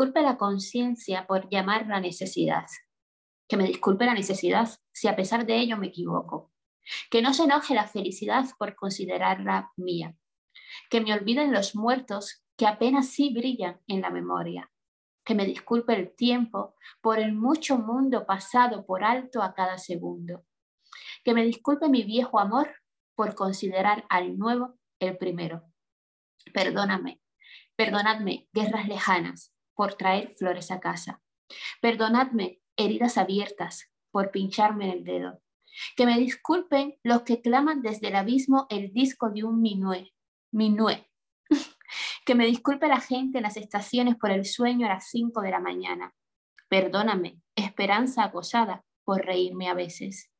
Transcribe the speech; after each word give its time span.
Disculpe 0.00 0.22
la 0.22 0.38
conciencia 0.38 1.26
por 1.26 1.50
llamar 1.50 1.86
la 1.86 2.00
necesidad. 2.00 2.64
Que 3.46 3.58
me 3.58 3.64
disculpe 3.64 4.06
la 4.06 4.14
necesidad 4.14 4.66
si 4.94 5.08
a 5.08 5.14
pesar 5.14 5.44
de 5.44 5.58
ello 5.58 5.76
me 5.76 5.88
equivoco. 5.88 6.50
Que 7.10 7.20
no 7.20 7.34
se 7.34 7.42
enoje 7.42 7.74
la 7.74 7.86
felicidad 7.86 8.46
por 8.58 8.74
considerarla 8.76 9.70
mía. 9.76 10.16
Que 10.88 11.02
me 11.02 11.12
olviden 11.12 11.52
los 11.52 11.76
muertos 11.76 12.42
que 12.56 12.66
apenas 12.66 13.08
sí 13.10 13.30
brillan 13.34 13.78
en 13.88 14.00
la 14.00 14.08
memoria. 14.08 14.72
Que 15.22 15.34
me 15.34 15.44
disculpe 15.44 15.94
el 15.94 16.16
tiempo 16.16 16.76
por 17.02 17.18
el 17.18 17.34
mucho 17.34 17.76
mundo 17.76 18.24
pasado 18.24 18.86
por 18.86 19.04
alto 19.04 19.42
a 19.42 19.52
cada 19.52 19.76
segundo. 19.76 20.46
Que 21.24 21.34
me 21.34 21.44
disculpe 21.44 21.90
mi 21.90 22.04
viejo 22.04 22.40
amor 22.40 22.74
por 23.14 23.34
considerar 23.34 24.06
al 24.08 24.38
nuevo 24.38 24.78
el 24.98 25.18
primero. 25.18 25.62
Perdóname, 26.54 27.20
perdonadme 27.76 28.48
guerras 28.54 28.88
lejanas 28.88 29.52
por 29.80 29.94
traer 29.94 30.34
flores 30.34 30.70
a 30.70 30.78
casa. 30.78 31.22
Perdonadme 31.80 32.60
heridas 32.76 33.16
abiertas 33.16 33.90
por 34.10 34.30
pincharme 34.30 34.84
en 34.84 34.90
el 34.90 35.04
dedo. 35.04 35.40
Que 35.96 36.04
me 36.04 36.18
disculpen 36.18 36.98
los 37.02 37.22
que 37.22 37.40
claman 37.40 37.80
desde 37.80 38.08
el 38.08 38.16
abismo 38.16 38.66
el 38.68 38.92
disco 38.92 39.30
de 39.30 39.42
un 39.44 39.62
minué, 39.62 40.12
minué. 40.52 41.10
que 42.26 42.34
me 42.34 42.44
disculpe 42.44 42.88
la 42.88 43.00
gente 43.00 43.38
en 43.38 43.44
las 43.44 43.56
estaciones 43.56 44.16
por 44.16 44.30
el 44.30 44.44
sueño 44.44 44.84
a 44.84 44.90
las 44.90 45.08
5 45.08 45.40
de 45.40 45.50
la 45.50 45.60
mañana. 45.60 46.14
Perdóname, 46.68 47.40
esperanza 47.56 48.24
acosada, 48.24 48.84
por 49.02 49.24
reírme 49.24 49.70
a 49.70 49.72
veces. 49.72 50.30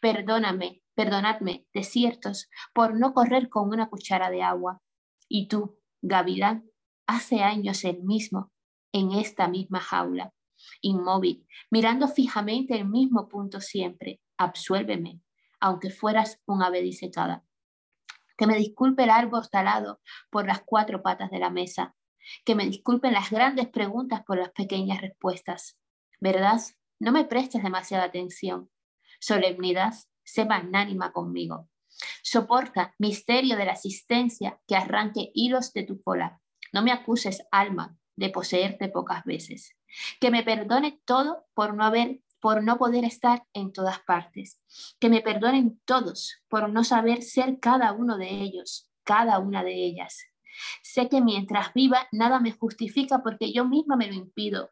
Perdóname, 0.00 0.80
perdonadme, 0.94 1.66
desiertos, 1.74 2.48
por 2.72 2.98
no 2.98 3.12
correr 3.12 3.50
con 3.50 3.68
una 3.68 3.90
cuchara 3.90 4.30
de 4.30 4.42
agua. 4.42 4.80
Y 5.28 5.48
tú, 5.48 5.78
gavilán, 6.00 6.70
hace 7.06 7.42
años 7.42 7.84
el 7.84 8.02
mismo, 8.02 8.52
en 8.96 9.12
esta 9.12 9.46
misma 9.46 9.78
jaula, 9.80 10.32
inmóvil, 10.80 11.46
mirando 11.70 12.08
fijamente 12.08 12.74
el 12.74 12.88
mismo 12.88 13.28
punto 13.28 13.60
siempre. 13.60 14.22
Absuélveme, 14.38 15.20
aunque 15.60 15.90
fueras 15.90 16.40
un 16.46 16.62
ave 16.62 16.80
disecada. 16.80 17.44
Que 18.38 18.46
me 18.46 18.56
disculpe 18.56 19.04
el 19.04 19.10
árbol 19.10 19.50
talado 19.50 20.00
por 20.30 20.46
las 20.46 20.62
cuatro 20.64 21.02
patas 21.02 21.30
de 21.30 21.38
la 21.38 21.50
mesa. 21.50 21.94
Que 22.46 22.54
me 22.54 22.64
disculpen 22.64 23.12
las 23.12 23.30
grandes 23.30 23.68
preguntas 23.68 24.22
por 24.26 24.38
las 24.38 24.50
pequeñas 24.52 25.02
respuestas. 25.02 25.78
¿Verdad? 26.18 26.60
No 26.98 27.12
me 27.12 27.24
prestes 27.24 27.62
demasiada 27.62 28.04
atención. 28.04 28.70
Solemnidad, 29.20 29.92
sé 30.24 30.46
magnánima 30.46 31.12
conmigo. 31.12 31.68
Soporta, 32.22 32.94
misterio 32.98 33.56
de 33.56 33.66
la 33.66 33.72
existencia, 33.72 34.58
que 34.66 34.76
arranque 34.76 35.30
hilos 35.34 35.74
de 35.74 35.82
tu 35.82 36.02
cola. 36.02 36.40
No 36.72 36.82
me 36.82 36.92
acuses, 36.92 37.42
alma, 37.50 37.98
de 38.16 38.30
poseerte 38.30 38.88
pocas 38.88 39.24
veces. 39.24 39.76
Que 40.20 40.30
me 40.30 40.42
perdone 40.42 41.00
todo 41.04 41.46
por 41.54 41.74
no 41.74 41.84
haber 41.84 42.20
por 42.40 42.62
no 42.62 42.76
poder 42.78 43.04
estar 43.04 43.44
en 43.54 43.72
todas 43.72 44.00
partes. 44.00 44.60
Que 45.00 45.08
me 45.08 45.20
perdonen 45.20 45.80
todos 45.84 46.42
por 46.48 46.68
no 46.68 46.84
saber 46.84 47.22
ser 47.22 47.58
cada 47.60 47.92
uno 47.92 48.18
de 48.18 48.28
ellos, 48.28 48.90
cada 49.04 49.38
una 49.38 49.64
de 49.64 49.74
ellas. 49.74 50.26
Sé 50.82 51.08
que 51.08 51.20
mientras 51.20 51.72
viva 51.74 52.06
nada 52.12 52.38
me 52.40 52.52
justifica 52.52 53.22
porque 53.22 53.52
yo 53.52 53.64
misma 53.64 53.96
me 53.96 54.06
lo 54.06 54.14
impido. 54.14 54.70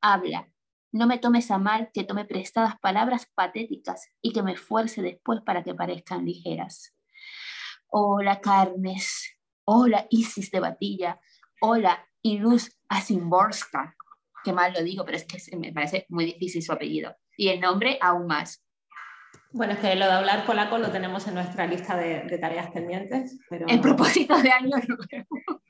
Habla, 0.00 0.52
no 0.92 1.06
me 1.06 1.18
tomes 1.18 1.50
a 1.50 1.58
mal 1.58 1.90
que 1.92 2.04
tome 2.04 2.24
prestadas 2.24 2.78
palabras 2.80 3.26
patéticas 3.34 4.08
y 4.22 4.32
que 4.32 4.42
me 4.42 4.52
esfuerce 4.52 5.02
después 5.02 5.40
para 5.42 5.62
que 5.62 5.74
parezcan 5.74 6.24
ligeras. 6.24 6.94
Hola 7.88 8.40
Carnes, 8.40 9.36
hola 9.64 10.06
Isis 10.10 10.50
de 10.50 10.60
Batilla, 10.60 11.20
hola 11.60 12.06
Iluz 12.22 12.78
Asimborska, 12.88 13.96
que 14.44 14.52
mal 14.52 14.72
lo 14.72 14.82
digo, 14.82 15.04
pero 15.04 15.16
es 15.16 15.24
que 15.24 15.56
me 15.56 15.72
parece 15.72 16.06
muy 16.08 16.24
difícil 16.24 16.62
su 16.62 16.72
apellido. 16.72 17.16
Y 17.36 17.48
el 17.48 17.60
nombre 17.60 17.98
aún 18.00 18.26
más. 18.26 18.64
Bueno, 19.52 19.72
es 19.72 19.80
que 19.80 19.94
lo 19.96 20.06
de 20.06 20.12
hablar 20.12 20.46
polaco 20.46 20.78
lo 20.78 20.90
tenemos 20.90 21.26
en 21.26 21.34
nuestra 21.34 21.66
lista 21.66 21.96
de, 21.96 22.38
tareas 22.38 22.70
pendientes. 22.70 23.38
Pero... 23.48 23.66
En 23.68 23.80
propósito 23.80 24.40
de 24.40 24.50
año 24.50 24.76
nuevo. 24.76 25.60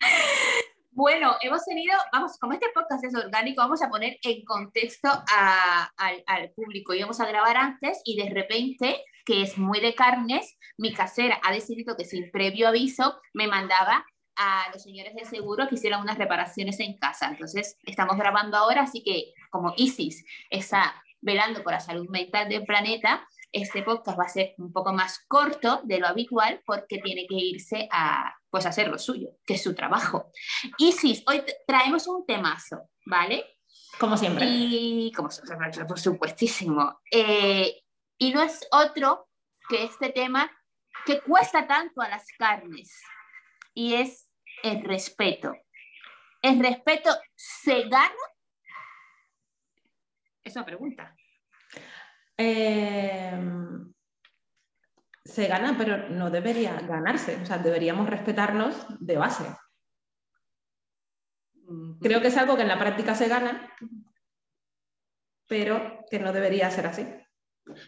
Bueno, 0.96 1.36
hemos 1.42 1.62
tenido, 1.62 1.92
vamos, 2.10 2.38
como 2.38 2.54
este 2.54 2.68
podcast 2.74 3.04
es 3.04 3.14
orgánico, 3.14 3.60
vamos 3.60 3.82
a 3.82 3.90
poner 3.90 4.16
en 4.22 4.42
contexto 4.46 5.10
al, 5.28 6.52
público. 6.52 6.94
Íbamos 6.94 7.20
a 7.20 7.26
grabar 7.26 7.58
antes 7.58 8.00
y 8.02 8.16
de 8.16 8.30
repente, 8.30 9.04
que 9.26 9.42
es 9.42 9.58
muy 9.58 9.80
de 9.80 9.94
carnes, 9.94 10.56
mi 10.78 10.94
casera 10.94 11.38
ha 11.42 11.52
decidido 11.52 11.98
que 11.98 12.06
sin 12.06 12.30
previo 12.30 12.66
aviso 12.66 13.20
me 13.34 13.46
mandaba 13.46 14.06
a 14.36 14.70
los 14.72 14.82
señores 14.82 15.14
de 15.14 15.24
seguro 15.24 15.68
que 15.68 15.76
hicieran 15.76 16.00
unas 16.00 16.18
reparaciones 16.18 16.78
en 16.80 16.96
casa. 16.96 17.28
Entonces, 17.28 17.78
estamos 17.84 18.16
grabando 18.16 18.56
ahora, 18.56 18.82
así 18.82 19.02
que 19.02 19.32
como 19.50 19.72
ISIS 19.76 20.24
está 20.50 21.02
velando 21.20 21.62
por 21.62 21.72
la 21.72 21.80
salud 21.80 22.08
mental 22.08 22.48
del 22.48 22.64
planeta, 22.64 23.26
este 23.52 23.82
podcast 23.82 24.18
va 24.18 24.24
a 24.24 24.28
ser 24.28 24.54
un 24.58 24.72
poco 24.72 24.92
más 24.92 25.24
corto 25.26 25.80
de 25.84 25.98
lo 25.98 26.06
habitual 26.06 26.62
porque 26.66 26.98
tiene 26.98 27.26
que 27.26 27.36
irse 27.36 27.88
a 27.90 28.34
pues 28.50 28.66
hacer 28.66 28.88
lo 28.88 28.98
suyo, 28.98 29.30
que 29.46 29.54
es 29.54 29.62
su 29.62 29.74
trabajo. 29.74 30.30
Isis, 30.78 31.22
hoy 31.26 31.42
traemos 31.66 32.06
un 32.06 32.26
temazo, 32.26 32.90
¿vale? 33.06 33.44
Como 33.98 34.16
siempre. 34.16 34.46
Y 34.46 35.12
como 35.12 35.30
por 35.88 35.98
supuestísimo. 35.98 37.00
Eh, 37.10 37.82
y 38.18 38.32
no 38.32 38.42
es 38.42 38.66
otro 38.70 39.28
que 39.68 39.84
este 39.84 40.10
tema 40.10 40.50
que 41.04 41.20
cuesta 41.20 41.66
tanto 41.66 42.00
a 42.00 42.08
las 42.08 42.26
carnes 42.38 42.90
y 43.74 43.94
es 43.94 44.25
el 44.62 44.82
respeto. 44.82 45.54
¿El 46.42 46.60
respeto 46.60 47.10
se 47.34 47.88
gana? 47.88 48.14
Es 50.42 50.54
una 50.54 50.64
pregunta. 50.64 51.16
Eh, 52.38 53.32
se 55.24 55.48
gana, 55.48 55.74
pero 55.76 56.08
no 56.08 56.30
debería 56.30 56.80
ganarse. 56.80 57.36
O 57.42 57.46
sea, 57.46 57.58
deberíamos 57.58 58.08
respetarnos 58.08 58.86
de 59.00 59.16
base. 59.16 59.44
Creo 62.00 62.20
que 62.20 62.28
es 62.28 62.36
algo 62.36 62.54
que 62.56 62.62
en 62.62 62.68
la 62.68 62.78
práctica 62.78 63.14
se 63.14 63.28
gana, 63.28 63.74
pero 65.48 66.04
que 66.10 66.20
no 66.20 66.32
debería 66.32 66.70
ser 66.70 66.86
así. 66.86 67.06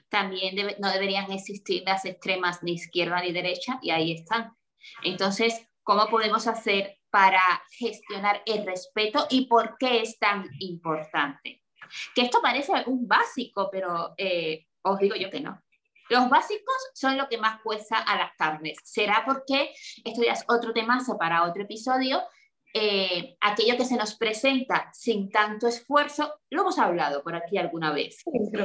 También 0.09 0.57
no 0.81 0.91
deberían 0.91 1.31
existir 1.31 1.85
las 1.87 2.05
extremas 2.05 2.63
ni 2.65 2.73
izquierda 2.73 3.21
ni 3.21 3.33
derecha, 3.33 3.79
y 3.81 3.91
ahí 3.91 4.13
están. 4.13 4.57
Entonces, 5.05 5.69
¿cómo 5.89 6.07
podemos 6.09 6.47
hacer 6.47 6.99
para 7.09 7.41
gestionar 7.71 8.43
el 8.45 8.67
respeto 8.67 9.27
y 9.31 9.47
por 9.47 9.79
qué 9.79 10.03
es 10.03 10.19
tan 10.19 10.45
importante? 10.59 11.65
Que 12.15 12.21
esto 12.21 12.43
parece 12.43 12.73
un 12.85 13.09
básico, 13.09 13.71
pero 13.73 14.13
eh, 14.19 14.67
os 14.83 14.99
digo 14.99 15.17
yo 15.17 15.31
que 15.31 15.41
no. 15.41 15.63
Los 16.11 16.29
básicos 16.29 16.77
son 16.93 17.17
lo 17.17 17.27
que 17.27 17.39
más 17.39 17.63
cuesta 17.63 17.97
a 17.97 18.19
las 18.19 18.33
carnes. 18.37 18.77
¿Será 18.85 19.23
porque 19.25 19.71
esto 20.05 20.23
ya 20.23 20.33
es 20.33 20.45
otro 20.49 20.75
temazo 20.75 21.17
para 21.17 21.45
otro 21.45 21.63
episodio? 21.63 22.21
Eh, 22.75 23.39
aquello 23.41 23.79
que 23.79 23.87
se 23.87 23.97
nos 23.97 24.15
presenta 24.15 24.91
sin 24.93 25.31
tanto 25.31 25.69
esfuerzo, 25.69 26.35
lo 26.51 26.61
hemos 26.61 26.79
hablado 26.79 27.23
por 27.23 27.35
aquí 27.35 27.57
alguna 27.57 27.93
vez. 27.93 28.23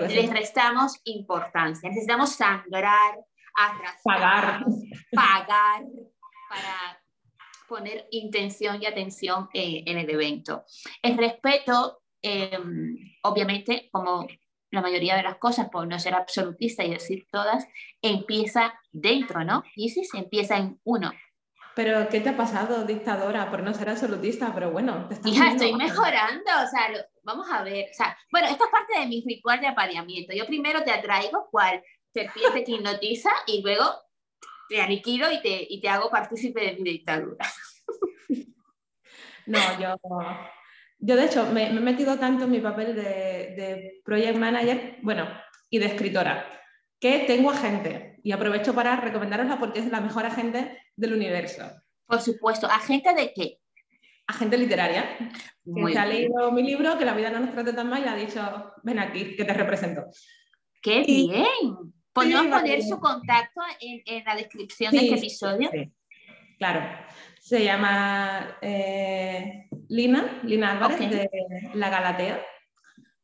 Les 0.10 0.30
restamos 0.30 1.00
importancia. 1.06 1.88
Necesitamos 1.88 2.36
sangrar, 2.36 3.16
arrastrar, 3.56 4.04
pagar. 4.04 4.66
pagar 5.14 5.84
para 6.50 7.03
poner 7.74 8.08
intención 8.12 8.80
y 8.80 8.86
atención 8.86 9.50
eh, 9.52 9.84
en 9.88 9.98
el 9.98 10.08
evento. 10.08 10.64
El 11.02 11.18
respeto, 11.18 12.04
eh, 12.22 12.60
obviamente, 13.24 13.90
como 13.92 14.28
la 14.70 14.82
mayoría 14.82 15.16
de 15.16 15.24
las 15.24 15.38
cosas, 15.38 15.70
por 15.70 15.88
no 15.88 15.98
ser 15.98 16.14
absolutista 16.14 16.84
y 16.84 16.92
decir 16.92 17.26
todas, 17.32 17.66
empieza 18.00 18.74
dentro, 18.92 19.44
¿no? 19.44 19.64
Y 19.76 19.90
si 19.90 20.04
se 20.04 20.20
empieza 20.20 20.58
en 20.58 20.80
uno. 20.84 21.12
Pero, 21.76 22.08
¿qué 22.10 22.20
te 22.20 22.30
ha 22.30 22.38
pasado, 22.38 22.86
dictadora, 22.86 23.50
por 23.50 23.64
no 23.64 23.74
ser 23.74 23.90
absolutista? 23.90 24.52
Pero 24.54 24.70
bueno, 24.70 25.08
te 25.08 25.28
Hija, 25.28 25.48
estoy 25.54 25.74
mejorando, 25.74 26.52
o 26.64 26.68
sea, 26.68 26.90
vamos 27.24 27.48
a 27.52 27.64
ver, 27.64 27.88
o 27.90 27.94
sea, 27.94 28.16
bueno, 28.32 28.50
esto 28.50 28.66
es 28.66 28.72
parte 28.72 29.00
de 29.00 29.08
mi 29.08 29.24
ritual 29.28 29.60
de 29.60 29.68
apareamiento. 29.68 30.32
Yo 30.36 30.46
primero 30.46 30.84
te 30.84 30.92
atraigo 30.92 31.48
cual 31.50 31.84
serpiente 32.14 32.64
que 32.64 32.74
hipnotiza 32.74 33.32
y 33.48 33.64
luego 33.64 33.86
te 34.74 34.82
aniquilo 34.82 35.32
y 35.32 35.40
te, 35.40 35.68
y 35.70 35.80
te 35.80 35.88
hago 35.88 36.10
partícipe 36.10 36.60
de 36.62 36.78
mi 36.78 36.90
dictadura. 36.90 37.46
No, 39.46 39.60
yo 39.78 39.98
yo, 41.00 41.18
de 41.18 41.26
hecho, 41.26 41.46
me, 41.48 41.68
he 41.68 41.74
metido 41.74 42.18
tanto 42.18 42.46
en 42.46 42.52
mi 42.52 42.62
papel 42.62 42.96
de, 42.96 44.02
project 44.06 44.38
manager, 44.38 45.00
bueno, 45.02 45.28
y 45.70 45.78
de 45.78 45.88
escritora, 45.88 46.48
que 46.98 47.26
tengo 47.28 47.52
agente 47.52 48.22
y 48.24 48.32
aprovecho 48.32 48.74
para 48.74 48.96
recomendarosla 48.96 49.60
porque 49.60 49.80
es 49.80 49.92
la 49.92 50.00
mejor 50.00 50.26
agente 50.26 50.80
del 50.96 51.14
universo. 51.14 51.70
Por 52.06 52.22
supuesto, 52.22 52.68
¿agente 52.68 53.14
de 53.14 53.34
qué? 53.34 53.60
Agente 54.28 54.58
literaria, 54.58 55.18
que 55.66 56.00
ha 56.00 56.06
leído 56.06 56.50
mi 56.54 56.64
libro, 56.64 56.98
que 56.98 57.04
la 57.04 57.14
vida 57.14 57.30
no 57.30 57.42
nos 57.42 57.52
trata 57.52 57.76
tan 57.76 57.90
mal 57.90 58.02
y 58.02 58.08
ha 58.08 58.16
dicho, 58.16 58.74
ven 58.82 59.00
aquí, 59.00 59.36
que 59.36 59.44
te 59.44 59.54
represento. 59.54 60.06
¡Qué 60.82 61.04
bien! 61.04 61.94
¿Podemos 62.14 62.46
poner 62.48 62.82
su 62.84 63.00
contacto 63.00 63.62
en, 63.80 64.24
la 64.24 64.36
descripción 64.36 64.92
de 64.92 65.00
este 65.00 65.16
episodio? 65.16 65.70
Claro. 66.58 66.82
Se 67.42 67.64
llama 67.64 68.58
eh, 68.62 69.68
Lina, 69.90 70.40
Lina 70.44 70.72
Álvarez, 70.72 71.10
de 71.10 71.30
La 71.74 71.90
Galatea, 71.90 72.42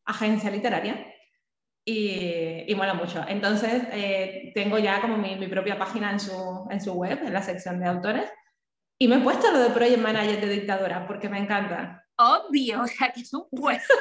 agencia 0.05 0.51
literaria. 0.51 1.05
Y, 1.85 2.65
y 2.67 2.75
mola 2.75 2.93
mucho. 2.93 3.23
Entonces, 3.27 3.83
eh, 3.91 4.51
tengo 4.53 4.77
ya 4.77 5.01
como 5.01 5.17
mi, 5.17 5.35
mi, 5.37 5.47
propia 5.47 5.79
página 5.79 6.11
en 6.11 6.19
su, 6.19 6.67
en 6.69 6.81
su 6.81 6.93
web, 6.93 7.19
en 7.23 7.33
la 7.33 7.41
sección 7.41 7.79
de 7.79 7.87
autores. 7.87 8.29
Y 8.99 9.07
me 9.07 9.15
he 9.15 9.19
puesto 9.19 9.49
lo 9.51 9.59
de 9.59 9.69
Project 9.69 10.01
Manager 10.01 10.41
de 10.41 10.49
Dictadora 10.49 11.07
porque 11.07 11.29
me 11.29 11.39
encanta. 11.39 12.05
Obvio, 12.17 12.81
o 12.81 12.87
sea, 12.87 13.11
que 13.11 13.21
es 13.21 13.33
un 13.33 13.47
puesto. 13.49 13.93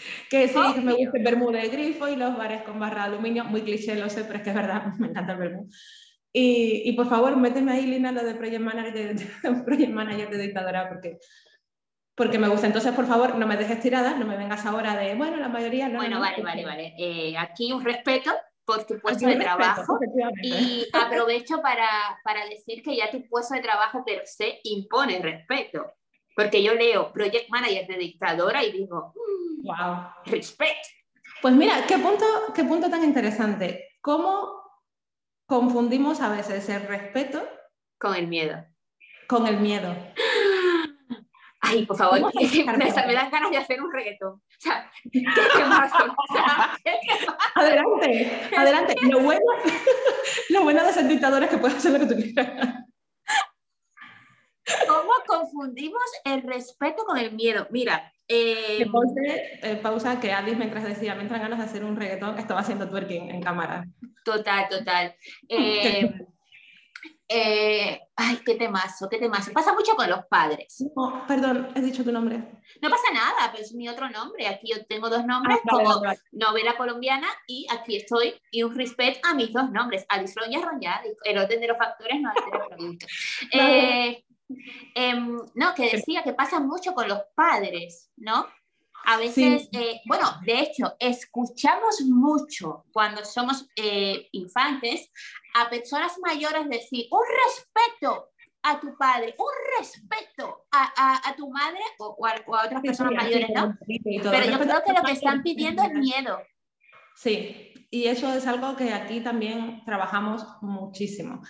que 0.30 0.48
sí, 0.48 0.58
que 0.74 0.80
me 0.80 0.94
gusta 0.94 1.18
el 1.18 1.24
vermú 1.24 1.50
de 1.50 1.68
grifo 1.68 2.08
y 2.08 2.16
los 2.16 2.36
bares 2.36 2.62
con 2.62 2.78
barra 2.78 3.08
de 3.08 3.14
aluminio. 3.14 3.44
Muy 3.44 3.62
cliché, 3.62 3.94
lo 3.96 4.08
sé, 4.08 4.24
pero 4.24 4.38
es 4.38 4.42
que 4.42 4.50
es 4.50 4.56
verdad, 4.56 4.92
me 4.98 5.08
encanta 5.08 5.32
el 5.32 5.38
vermú. 5.38 5.68
Y, 6.32 6.82
y, 6.84 6.92
por 6.92 7.08
favor, 7.08 7.36
méteme 7.36 7.72
ahí, 7.72 7.86
Lina, 7.86 8.12
lo 8.12 8.22
de 8.22 8.34
Project 8.34 8.60
Manager 8.60 8.92
de, 8.92 9.24
Project 9.64 9.90
Manager 9.90 10.30
de 10.30 10.38
Dictadora 10.38 10.88
porque 10.88 11.18
porque 12.14 12.38
me 12.38 12.48
gusta. 12.48 12.66
Entonces, 12.66 12.92
por 12.92 13.06
favor, 13.06 13.36
no 13.36 13.46
me 13.46 13.56
dejes 13.56 13.80
tirada, 13.80 14.16
no 14.16 14.26
me 14.26 14.36
vengas 14.36 14.66
ahora 14.66 14.96
de, 14.96 15.14
bueno, 15.14 15.36
la 15.36 15.48
mayoría 15.48 15.88
no. 15.88 15.98
Bueno, 15.98 16.18
vale, 16.18 16.42
vale, 16.42 16.64
vale. 16.64 16.94
Eh, 16.98 17.34
aquí 17.38 17.72
un 17.72 17.84
respeto 17.84 18.32
por 18.68 18.84
tu 18.84 18.98
puesto 18.98 19.26
de 19.26 19.36
trabajo 19.36 19.98
y 20.42 20.86
aprovecho 20.92 21.62
para, 21.62 21.88
para, 22.22 22.44
decir 22.46 22.82
que 22.82 22.96
ya 22.96 23.10
tu 23.10 23.26
puesto 23.28 23.54
de 23.54 23.62
trabajo 23.62 24.04
per 24.04 24.26
se 24.26 24.60
impone 24.64 25.20
respeto. 25.20 25.86
Porque 26.38 26.62
yo 26.62 26.72
leo 26.72 27.12
Project 27.12 27.50
Manager 27.50 27.84
de 27.88 27.96
dictadora 27.96 28.62
y 28.62 28.70
digo, 28.70 29.12
wow, 29.64 30.02
mm, 30.24 30.30
respeto. 30.30 30.88
Pues 31.42 31.52
mira, 31.52 31.84
qué 31.88 31.98
punto, 31.98 32.24
qué 32.54 32.62
punto 32.62 32.88
tan 32.88 33.02
interesante. 33.02 33.88
¿Cómo 34.00 34.62
confundimos 35.46 36.20
a 36.20 36.28
veces 36.28 36.68
el 36.68 36.82
respeto 36.82 37.42
con 37.98 38.14
el 38.14 38.28
miedo? 38.28 38.64
Con 39.26 39.48
el 39.48 39.58
miedo. 39.58 39.92
Ay, 41.60 41.84
por 41.84 41.96
favor, 41.96 42.32
me, 42.32 43.14
dan 43.14 43.30
ganas 43.32 43.50
de 43.50 43.56
hacer 43.56 43.82
un 43.82 43.92
reggaetón. 43.92 44.34
O 44.34 44.60
sea, 44.60 44.88
¿qué 45.10 45.24
temazo? 45.56 45.96
O 46.18 46.34
sea, 46.34 46.78
adelante, 47.56 48.48
adelante. 48.56 48.94
Lo 49.10 49.18
bueno, 49.18 49.40
lo 50.50 50.62
bueno 50.62 50.86
de 50.86 50.92
ser 50.92 51.08
dictador 51.08 51.42
es 51.42 51.50
que 51.50 51.58
puedes 51.58 51.78
hacer 51.78 51.90
lo 51.90 51.98
que 51.98 52.06
tú 52.06 52.14
quieras. 52.14 52.84
¿Cómo 54.86 55.12
confundimos 55.26 56.02
el 56.24 56.42
respeto 56.42 57.04
con 57.04 57.18
el 57.18 57.32
miedo? 57.32 57.66
Mira. 57.70 58.12
Eh, 58.30 58.86
eh, 59.62 59.76
pausa 59.76 60.20
que 60.20 60.32
Alice 60.32 60.56
mientras 60.56 60.84
decía, 60.84 61.14
me 61.14 61.22
entran 61.22 61.40
ganas 61.40 61.58
de 61.58 61.64
hacer 61.64 61.84
un 61.84 61.96
reggaetón, 61.96 62.38
estaba 62.38 62.60
haciendo 62.60 62.88
twerking 62.88 63.30
en 63.30 63.42
cámara. 63.42 63.86
Total, 64.24 64.68
total. 64.68 65.14
Eh, 65.48 66.10
eh, 67.30 68.00
ay, 68.16 68.38
qué 68.44 68.54
temazo, 68.54 69.06
qué 69.10 69.18
temazo. 69.18 69.52
Pasa 69.52 69.74
mucho 69.74 69.94
con 69.94 70.08
los 70.08 70.24
padres. 70.30 70.82
perdón, 71.26 71.68
he 71.74 71.82
dicho 71.82 72.02
tu 72.02 72.10
nombre. 72.10 72.36
No 72.80 72.88
pasa 72.88 73.12
nada, 73.12 73.50
pero 73.52 73.62
es 73.62 73.74
mi 73.74 73.86
otro 73.86 74.08
nombre. 74.08 74.48
Aquí 74.48 74.72
yo 74.72 74.86
tengo 74.86 75.10
dos 75.10 75.26
nombres 75.26 75.58
ah, 75.62 75.68
como 75.70 76.02
novela 76.32 76.76
colombiana 76.78 77.28
y 77.46 77.66
aquí 77.70 77.96
estoy 77.96 78.34
y 78.50 78.62
un 78.62 78.74
respeto 78.74 79.20
a 79.28 79.34
mis 79.34 79.52
dos 79.52 79.70
nombres, 79.70 80.06
Alice 80.08 80.34
Roña 80.40 80.60
Roña, 80.64 81.02
el 81.24 81.36
orden 81.38 81.60
de 81.60 81.68
los 81.68 81.76
factores 81.76 82.18
no 82.18 82.30
altera 82.30 82.64
el 82.64 82.76
producto. 82.76 83.06
Eh, 84.48 85.10
em, 85.10 85.38
no, 85.54 85.74
que 85.74 85.90
decía 85.90 86.22
que 86.22 86.32
pasa 86.32 86.60
mucho 86.60 86.94
con 86.94 87.08
los 87.08 87.20
padres, 87.34 88.10
¿no? 88.16 88.46
A 89.04 89.16
veces, 89.16 89.68
eh, 89.72 90.00
bueno, 90.06 90.26
de 90.44 90.60
hecho, 90.60 90.94
escuchamos 90.98 92.02
mucho 92.02 92.84
cuando 92.92 93.24
somos 93.24 93.66
eh, 93.76 94.28
infantes 94.32 95.10
a 95.54 95.70
personas 95.70 96.18
mayores 96.20 96.68
decir 96.68 97.06
un 97.10 97.22
respeto 97.46 98.30
a 98.62 98.78
tu 98.80 98.96
padre, 98.98 99.34
un 99.38 99.78
respeto 99.78 100.66
a, 100.72 101.28
a, 101.28 101.36
tu 101.36 101.48
madre 101.48 101.80
o, 101.98 102.26
a, 102.26 102.64
otras 102.66 102.82
personas 102.82 103.14
mayores, 103.14 103.48
¿no? 103.54 103.78
Pero 103.86 104.50
yo 104.50 104.58
creo 104.58 104.82
que 104.84 104.92
lo 104.92 105.02
que 105.02 105.12
están 105.12 105.42
pidiendo 105.42 105.82
es 105.84 105.92
miedo. 105.92 106.42
Sí, 107.14 107.72
y 107.90 108.06
eso 108.06 108.32
es 108.32 108.46
algo 108.46 108.76
que 108.76 108.92
aquí 108.92 109.20
también 109.20 109.82
trabajamos 109.86 110.44
muchísimo. 110.60 111.40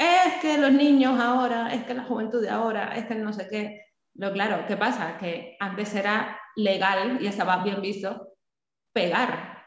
Es 0.00 0.40
que 0.40 0.56
los 0.56 0.72
niños 0.72 1.20
ahora, 1.20 1.74
es 1.74 1.84
que 1.84 1.92
la 1.92 2.04
juventud 2.04 2.40
de 2.40 2.48
ahora, 2.48 2.96
es 2.96 3.04
que 3.04 3.14
no 3.16 3.34
sé 3.34 3.46
qué. 3.50 3.84
Lo 4.14 4.32
claro, 4.32 4.64
¿qué 4.66 4.78
pasa? 4.78 5.18
Que 5.18 5.58
antes 5.60 5.94
era 5.94 6.40
legal 6.56 7.18
y 7.20 7.26
estaba 7.26 7.62
bien 7.62 7.82
visto 7.82 8.28
pegar, 8.94 9.62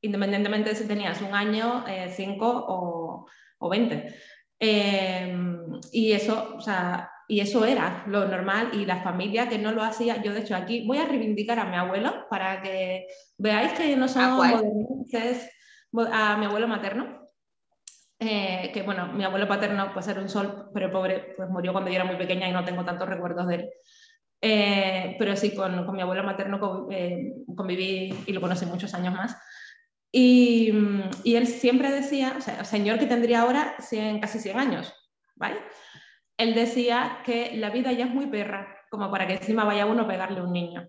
independientemente 0.00 0.70
de 0.70 0.76
si 0.76 0.88
tenías 0.88 1.20
un 1.20 1.34
año, 1.34 1.84
eh, 1.86 2.10
cinco 2.16 2.48
o, 2.48 3.26
o 3.58 3.68
veinte. 3.68 4.14
Em, 4.58 5.78
y 5.92 6.12
eso, 6.12 6.54
o 6.56 6.60
sea, 6.62 7.10
y 7.28 7.40
eso 7.40 7.66
era 7.66 8.02
lo 8.06 8.26
normal 8.26 8.70
y 8.72 8.86
la 8.86 9.02
familia 9.02 9.46
que 9.46 9.58
no 9.58 9.72
lo 9.72 9.82
hacía, 9.82 10.22
yo 10.22 10.32
de 10.32 10.40
hecho 10.40 10.56
aquí 10.56 10.86
voy 10.86 10.96
a 10.96 11.06
reivindicar 11.06 11.58
a 11.58 11.66
mi 11.66 11.76
abuelo 11.76 12.26
para 12.30 12.62
que 12.62 13.06
veáis 13.36 13.72
que 13.72 13.94
no 13.94 14.08
somos 14.08 14.46
a 16.10 16.36
mi 16.38 16.46
abuelo 16.46 16.66
materno, 16.66 17.23
eh, 18.24 18.70
que 18.72 18.82
bueno, 18.82 19.12
mi 19.12 19.24
abuelo 19.24 19.48
paterno 19.48 19.90
pues 19.92 20.08
era 20.08 20.20
un 20.20 20.28
sol, 20.28 20.70
pero 20.72 20.90
pobre, 20.90 21.34
pues 21.36 21.48
murió 21.48 21.72
cuando 21.72 21.90
yo 21.90 21.96
era 21.96 22.04
muy 22.04 22.16
pequeña 22.16 22.48
y 22.48 22.52
no 22.52 22.64
tengo 22.64 22.84
tantos 22.84 23.08
recuerdos 23.08 23.46
de 23.48 23.54
él. 23.54 23.70
Eh, 24.40 25.16
pero 25.18 25.36
sí, 25.36 25.54
con, 25.54 25.86
con, 25.86 25.96
mi 25.96 26.02
abuelo 26.02 26.22
materno 26.22 26.88
eh, 26.90 27.32
conviví 27.56 28.14
y 28.26 28.32
lo 28.32 28.40
conocí 28.40 28.66
muchos 28.66 28.92
años 28.94 29.14
más. 29.14 29.36
Y, 30.12 30.72
y, 31.24 31.36
él 31.36 31.46
siempre 31.46 31.90
decía, 31.90 32.34
o 32.38 32.40
sea, 32.40 32.64
señor 32.64 32.98
que 32.98 33.06
tendría 33.06 33.40
ahora 33.40 33.74
100, 33.80 34.20
casi 34.20 34.38
100 34.38 34.58
años, 34.58 34.94
¿vale? 35.34 35.56
Él 36.36 36.54
decía 36.54 37.18
que 37.24 37.56
la 37.56 37.70
vida 37.70 37.90
ya 37.92 38.04
es 38.06 38.14
muy 38.14 38.26
perra, 38.26 38.76
como 38.90 39.10
para 39.10 39.26
que 39.26 39.34
encima 39.34 39.64
vaya 39.64 39.86
uno 39.86 40.02
a 40.02 40.08
pegarle 40.08 40.40
a 40.40 40.44
un 40.44 40.52
niño. 40.52 40.88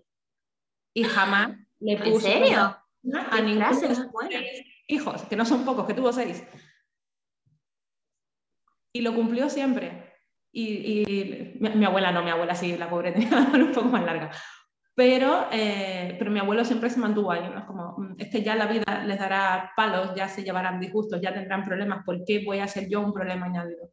Y 0.94 1.04
jamás 1.04 1.56
le 1.80 1.96
puso 1.96 2.26
¿En 2.28 2.44
serio? 2.44 2.78
a 3.30 3.40
ninguno 3.40 3.80
de 4.28 4.64
hijos, 4.88 5.22
que 5.22 5.36
no 5.36 5.44
son 5.44 5.64
pocos, 5.64 5.86
que 5.86 5.94
tuvo 5.94 6.12
seis. 6.12 6.44
Y 8.96 9.02
lo 9.02 9.14
cumplió 9.14 9.50
siempre. 9.50 10.14
Y, 10.50 11.52
mi, 11.60 11.84
abuela 11.84 12.12
no, 12.12 12.22
mi 12.22 12.30
abuela 12.30 12.54
sí, 12.54 12.78
la 12.78 12.88
pobre 12.88 13.12
tenía 13.12 13.30
la 13.30 13.58
un 13.58 13.72
poco 13.72 13.88
más 13.88 14.02
larga. 14.02 14.30
Pero, 14.94 15.48
eh, 15.52 16.16
pero 16.18 16.30
mi 16.30 16.38
abuelo 16.38 16.64
siempre 16.64 16.88
se 16.88 16.98
mantuvo 16.98 17.30
ahí, 17.30 17.46
¿no? 17.46 17.58
Es 17.58 17.64
como, 17.66 17.94
mm, 17.98 18.14
es 18.18 18.30
que 18.30 18.42
ya 18.42 18.54
la 18.54 18.64
vida 18.64 19.04
les 19.04 19.18
dará 19.18 19.70
palos, 19.76 20.14
ya 20.16 20.28
se 20.28 20.42
llevarán 20.42 20.80
disgustos, 20.80 21.20
ya 21.20 21.34
tendrán 21.34 21.62
problemas, 21.62 22.06
¿por 22.06 22.24
qué 22.24 22.42
voy 22.42 22.60
a 22.60 22.68
ser 22.68 22.88
yo 22.88 23.02
un 23.02 23.12
problema 23.12 23.44
añadido? 23.44 23.90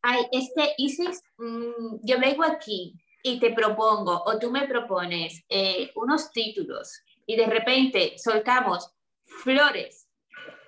Ay, 0.00 0.22
este 0.32 0.72
Isis, 0.78 1.22
mmm, 1.36 1.98
yo 2.02 2.18
vengo 2.18 2.44
aquí 2.44 2.94
y 3.22 3.38
te 3.38 3.52
propongo, 3.52 4.22
o 4.24 4.38
tú 4.38 4.50
me 4.50 4.66
propones 4.66 5.44
eh, 5.50 5.90
unos 5.96 6.30
títulos 6.30 7.02
y 7.26 7.36
de 7.36 7.44
repente 7.44 8.14
soltamos 8.16 8.90
flores 9.42 10.07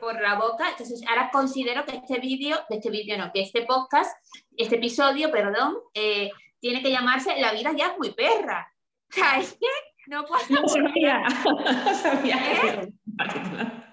por 0.01 0.21
la 0.21 0.35
boca. 0.37 0.71
Entonces, 0.71 1.03
ahora 1.09 1.31
considero 1.31 1.85
que 1.85 1.97
este 1.97 2.19
vídeo, 2.19 2.59
este 2.69 2.91
vídeo 2.91 3.19
no, 3.19 3.31
que 3.33 3.43
este 3.43 3.63
podcast, 3.63 4.17
este 4.57 4.77
episodio, 4.77 5.31
perdón, 5.31 5.77
eh, 5.95 6.31
tiene 6.61 6.83
que 6.83 6.91
llamarse 6.91 7.39
La 7.41 7.53
vida 7.53 7.73
ya 7.77 7.89
es 7.89 7.99
muy 7.99 8.13
perra. 8.13 8.73
O 9.11 9.13
sea, 9.13 9.39
es 9.39 9.53
que 9.55 9.67
no 10.09 10.25
puedo. 10.27 10.43
No 10.51 10.69
sabía. 10.69 11.23
No 11.85 11.95
sabía. 11.95 12.37
¿Eh? 12.37 12.93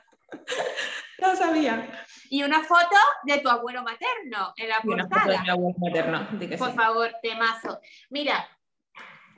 No 1.20 1.36
sabía. 1.36 2.06
Y 2.30 2.44
una 2.44 2.62
foto 2.64 2.96
de 3.24 3.40
tu 3.40 3.50
abuelo 3.50 3.82
materno 3.82 4.54
en 4.56 4.70
la 4.70 4.82
portada. 4.82 5.42
de 5.42 5.50
abuelo 5.52 5.76
materno. 5.80 6.28
Por 6.58 6.76
favor, 6.76 7.12
temazo. 7.24 7.80
Mira, 8.12 8.48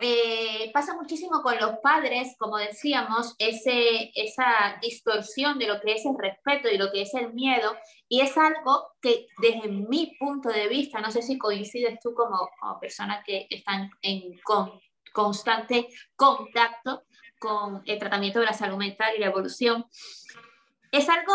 eh, 0.02 0.72
pasa 0.74 0.96
muchísimo 0.96 1.42
con 1.42 1.58
los 1.58 1.80
padres, 1.84 2.36
como 2.38 2.58
decíamos, 2.58 3.36
ese, 3.38 4.12
esa 4.16 4.78
distorsión 4.82 5.60
de 5.60 5.68
lo 5.68 5.82
que 5.82 5.94
es 5.94 6.06
el 6.06 6.18
respeto 6.18 6.70
y 6.70 6.78
lo 6.78 6.92
que 6.92 7.02
es 7.02 7.14
el 7.14 7.34
miedo, 7.34 7.76
y 8.08 8.22
es 8.22 8.38
algo 8.38 8.94
que 9.02 9.28
desde 9.42 9.68
mi 9.68 10.16
punto 10.18 10.50
de 10.50 10.68
vista, 10.68 11.02
no 11.02 11.12
sé 11.12 11.22
si 11.22 11.38
coincides 11.38 12.00
tú 12.02 12.14
como, 12.14 12.50
persona 12.80 13.24
que 13.26 13.48
está 13.50 13.90
en 14.02 14.40
con, 14.42 14.80
constante 15.12 15.90
contacto 16.16 17.04
con 17.40 17.82
el 17.86 18.00
tratamiento 18.00 18.40
de 18.40 18.46
la 18.46 18.54
salud 18.54 18.78
mental 18.78 19.14
y 19.16 19.20
la 19.20 19.28
evolución, 19.28 19.86
es 20.92 21.10
algo 21.10 21.34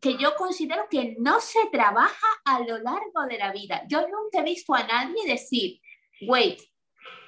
que 0.00 0.16
yo 0.18 0.34
considero 0.36 0.86
que 0.90 1.16
no 1.18 1.40
se 1.40 1.66
trabaja 1.70 2.26
a 2.44 2.60
lo 2.60 2.78
largo 2.78 3.24
de 3.28 3.38
la 3.38 3.52
vida. 3.52 3.82
Yo 3.88 4.00
nunca 4.02 4.40
he 4.40 4.42
visto 4.42 4.74
a 4.74 4.84
nadie 4.84 5.24
decir, 5.26 5.80
wait, 6.26 6.60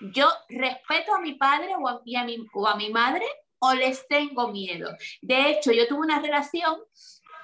yo 0.01 0.29
respeto 0.49 1.15
a 1.15 1.21
mi 1.21 1.35
padre 1.35 1.75
o 1.79 1.89
a, 1.89 2.03
mi, 2.05 2.47
o 2.53 2.67
a 2.67 2.77
mi 2.77 2.91
madre 2.91 3.27
o 3.59 3.75
les 3.75 4.07
tengo 4.09 4.49
miedo. 4.49 4.91
De 5.23 5.51
hecho, 5.51 5.73
yo 5.73 5.89
tuve 5.89 6.01
una 6.01 6.21
relación 6.21 6.77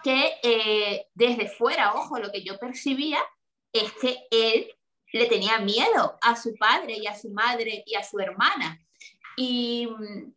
que 0.02 0.34
eh, 0.42 1.06
desde 1.14 1.48
fuera, 1.48 1.94
ojo, 1.94 2.18
lo 2.18 2.30
que 2.30 2.42
yo 2.42 2.58
percibía 2.58 3.20
es 3.72 3.92
que 3.92 4.26
él 4.30 4.70
le 5.12 5.26
tenía 5.26 5.58
miedo 5.58 6.18
a 6.20 6.36
su 6.36 6.54
padre 6.56 6.96
y 6.98 7.06
a 7.06 7.18
su 7.18 7.30
madre 7.30 7.82
y 7.86 7.94
a 7.94 8.02
su 8.02 8.18
hermana. 8.18 8.80
Y 9.36 9.86
mm, 9.86 10.34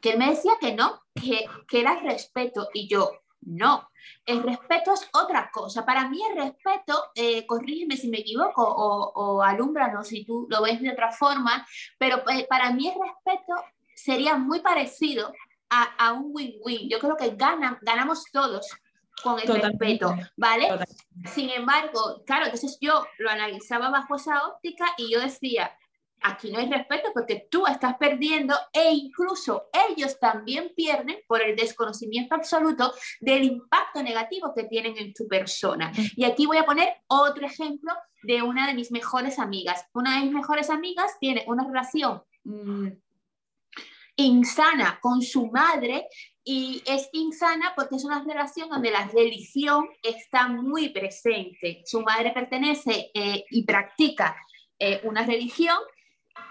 que 0.00 0.10
él 0.10 0.18
me 0.18 0.30
decía 0.30 0.52
que 0.60 0.72
no, 0.74 1.02
que, 1.14 1.46
que 1.68 1.80
era 1.80 2.00
respeto. 2.00 2.68
Y 2.74 2.88
yo, 2.88 3.10
No, 3.46 3.88
el 4.26 4.42
respeto 4.42 4.92
es 4.92 5.08
otra 5.12 5.50
cosa. 5.52 5.86
Para 5.86 6.08
mí 6.08 6.20
el 6.30 6.36
respeto, 6.36 7.12
eh, 7.14 7.46
corrígeme 7.46 7.96
si 7.96 8.08
me 8.08 8.18
equivoco 8.18 8.62
o, 8.62 9.12
o 9.14 9.42
alúmbranos 9.42 10.08
si 10.08 10.24
tú 10.24 10.48
lo 10.50 10.62
ves 10.62 10.80
de 10.80 10.90
otra 10.90 11.12
forma, 11.12 11.64
pero 11.96 12.28
eh, 12.28 12.44
para 12.48 12.72
mí 12.72 12.88
el 12.88 12.94
respeto 13.00 13.54
sería 13.94 14.36
muy 14.36 14.60
parecido 14.60 15.32
a, 15.70 16.12
un 16.12 16.30
win-win. 16.32 16.88
Yo 16.88 16.98
creo 16.98 17.16
que 17.16 17.36
ganamos 17.36 18.24
todos 18.32 18.68
con 19.22 19.40
el 19.40 19.46
respeto, 19.46 20.14
¿vale? 20.36 20.68
Sin 21.32 21.50
embargo, 21.50 22.22
claro, 22.26 22.44
entonces 22.46 22.78
yo 22.80 23.06
lo 23.18 23.30
analizaba 23.30 23.90
bajo 23.90 24.16
esa 24.16 24.46
óptica 24.46 24.86
y 24.98 25.12
yo 25.12 25.20
decía, 25.20 25.76
aquí 26.26 26.50
no 26.50 26.58
hay 26.58 26.70
respeto 26.70 27.10
porque 27.14 27.46
tú 27.50 27.66
estás 27.66 27.96
perdiendo 27.96 28.54
e 28.72 28.92
incluso 28.92 29.68
ellos 29.88 30.18
también 30.18 30.72
pierden 30.74 31.18
por 31.26 31.42
el 31.42 31.56
desconocimiento 31.56 32.34
absoluto 32.34 32.92
del 33.20 33.44
impacto 33.44 34.02
negativo 34.02 34.52
que 34.54 34.64
tienen 34.64 34.96
en 34.98 35.12
tu 35.12 35.26
persona. 35.26 35.92
Y 36.16 36.24
aquí 36.24 36.46
voy 36.46 36.58
a 36.58 36.66
poner 36.66 36.88
otro 37.06 37.46
ejemplo 37.46 37.92
de 38.22 38.42
una 38.42 38.66
de 38.66 38.74
mis 38.74 38.90
mejores 38.90 39.38
amigas. 39.38 39.86
Una 39.92 40.16
de 40.16 40.24
mis 40.24 40.34
mejores 40.34 40.70
amigas 40.70 41.12
tiene 41.20 41.44
una 41.46 41.64
relación 41.64 42.22
mm, 42.44 42.88
insana 44.16 44.98
con 45.00 45.22
su 45.22 45.46
madre 45.46 46.08
y 46.42 46.82
es 46.86 47.08
insana 47.12 47.72
porque 47.76 47.96
es 47.96 48.04
una 48.04 48.22
relación 48.22 48.68
donde 48.68 48.90
la 48.90 49.06
religión 49.08 49.88
está 50.02 50.48
muy 50.48 50.90
presente. 50.90 51.82
Su 51.84 52.02
madre 52.02 52.32
pertenece 52.32 53.10
eh, 53.14 53.44
y 53.50 53.64
practica 53.64 54.36
eh, 54.78 55.00
una 55.04 55.24
religión 55.24 55.76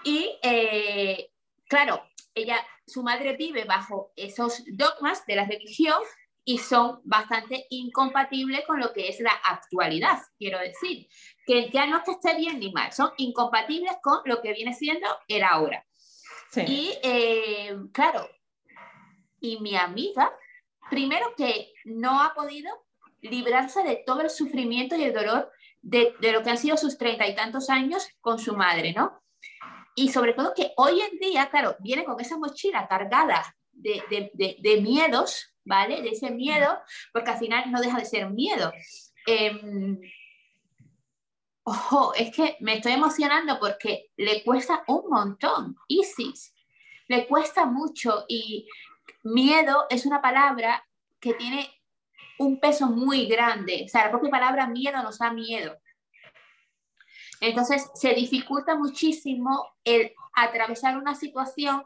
y, 0.04 0.38
eh, 0.42 1.30
claro, 1.68 2.02
ella, 2.34 2.64
su 2.86 3.02
madre 3.02 3.36
vive 3.36 3.64
bajo 3.64 4.12
esos 4.16 4.62
dogmas 4.66 5.24
de 5.26 5.36
la 5.36 5.44
religión 5.46 6.00
y 6.44 6.58
son 6.58 7.00
bastante 7.02 7.66
incompatibles 7.70 8.64
con 8.66 8.78
lo 8.78 8.92
que 8.92 9.08
es 9.08 9.18
la 9.18 9.32
actualidad, 9.32 10.20
quiero 10.38 10.60
decir, 10.60 11.08
que 11.44 11.70
ya 11.70 11.86
no 11.86 11.96
es 11.96 12.04
que 12.04 12.12
esté 12.12 12.36
bien 12.36 12.60
ni 12.60 12.70
mal, 12.70 12.92
son 12.92 13.10
incompatibles 13.16 13.96
con 14.00 14.20
lo 14.26 14.40
que 14.40 14.52
viene 14.52 14.72
siendo 14.72 15.08
el 15.26 15.42
ahora. 15.42 15.84
Y 16.54 16.94
eh, 17.02 17.76
claro, 17.92 18.30
y 19.40 19.60
mi 19.60 19.76
amiga, 19.76 20.32
primero 20.88 21.34
que 21.36 21.72
no 21.84 22.22
ha 22.22 22.32
podido 22.32 22.86
librarse 23.20 23.82
de 23.82 24.02
todo 24.06 24.20
el 24.22 24.30
sufrimiento 24.30 24.94
y 24.94 25.02
el 25.02 25.12
dolor 25.12 25.50
de, 25.82 26.14
de 26.20 26.32
lo 26.32 26.42
que 26.42 26.50
han 26.50 26.58
sido 26.58 26.76
sus 26.76 26.96
treinta 26.96 27.26
y 27.26 27.34
tantos 27.34 27.68
años 27.70 28.08
con 28.20 28.38
su 28.38 28.56
madre, 28.56 28.92
¿no? 28.92 29.20
Y 29.98 30.10
sobre 30.10 30.34
todo 30.34 30.52
que 30.54 30.72
hoy 30.76 31.00
en 31.00 31.18
día, 31.18 31.48
claro, 31.48 31.76
viene 31.80 32.04
con 32.04 32.20
esa 32.20 32.36
mochila 32.36 32.86
cargada 32.86 33.56
de, 33.72 34.02
de, 34.10 34.56
de, 34.60 34.80
miedos, 34.82 35.54
¿vale? 35.64 36.02
De 36.02 36.10
ese 36.10 36.30
miedo, 36.30 36.78
porque 37.14 37.30
al 37.30 37.38
final 37.38 37.72
no 37.72 37.80
deja 37.80 37.98
de 37.98 38.04
ser 38.04 38.30
miedo. 38.30 38.72
Em, 39.26 39.98
ojo, 41.64 42.12
es 42.14 42.30
que 42.30 42.58
me 42.60 42.74
estoy 42.74 42.92
emocionando 42.92 43.58
porque 43.58 44.10
le 44.18 44.44
cuesta 44.44 44.84
un 44.86 45.08
montón, 45.08 45.76
Isis, 45.88 46.54
le 47.08 47.26
cuesta 47.26 47.64
mucho 47.64 48.26
y 48.28 48.68
miedo 49.24 49.86
es 49.88 50.04
una 50.04 50.20
palabra 50.20 50.86
que 51.18 51.34
tiene 51.34 51.70
un 52.38 52.60
peso 52.60 52.86
muy 52.86 53.26
grande, 53.26 53.84
o 53.86 53.88
sea, 53.88 54.04
la 54.04 54.10
propia 54.10 54.30
palabra 54.30 54.66
miedo 54.66 55.02
nos 55.02 55.18
da 55.18 55.32
miedo. 55.32 55.74
Entonces, 57.40 57.90
se 57.94 58.14
dificulta 58.14 58.76
muchísimo 58.76 59.66
el 59.84 60.12
atravesar 60.34 60.96
una 60.96 61.14
situación 61.14 61.82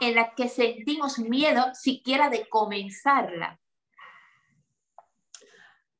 en 0.00 0.14
la 0.14 0.34
que 0.34 0.48
sentimos 0.48 1.18
miedo 1.18 1.74
siquiera 1.74 2.28
de 2.30 2.48
comenzarla. 2.48 3.58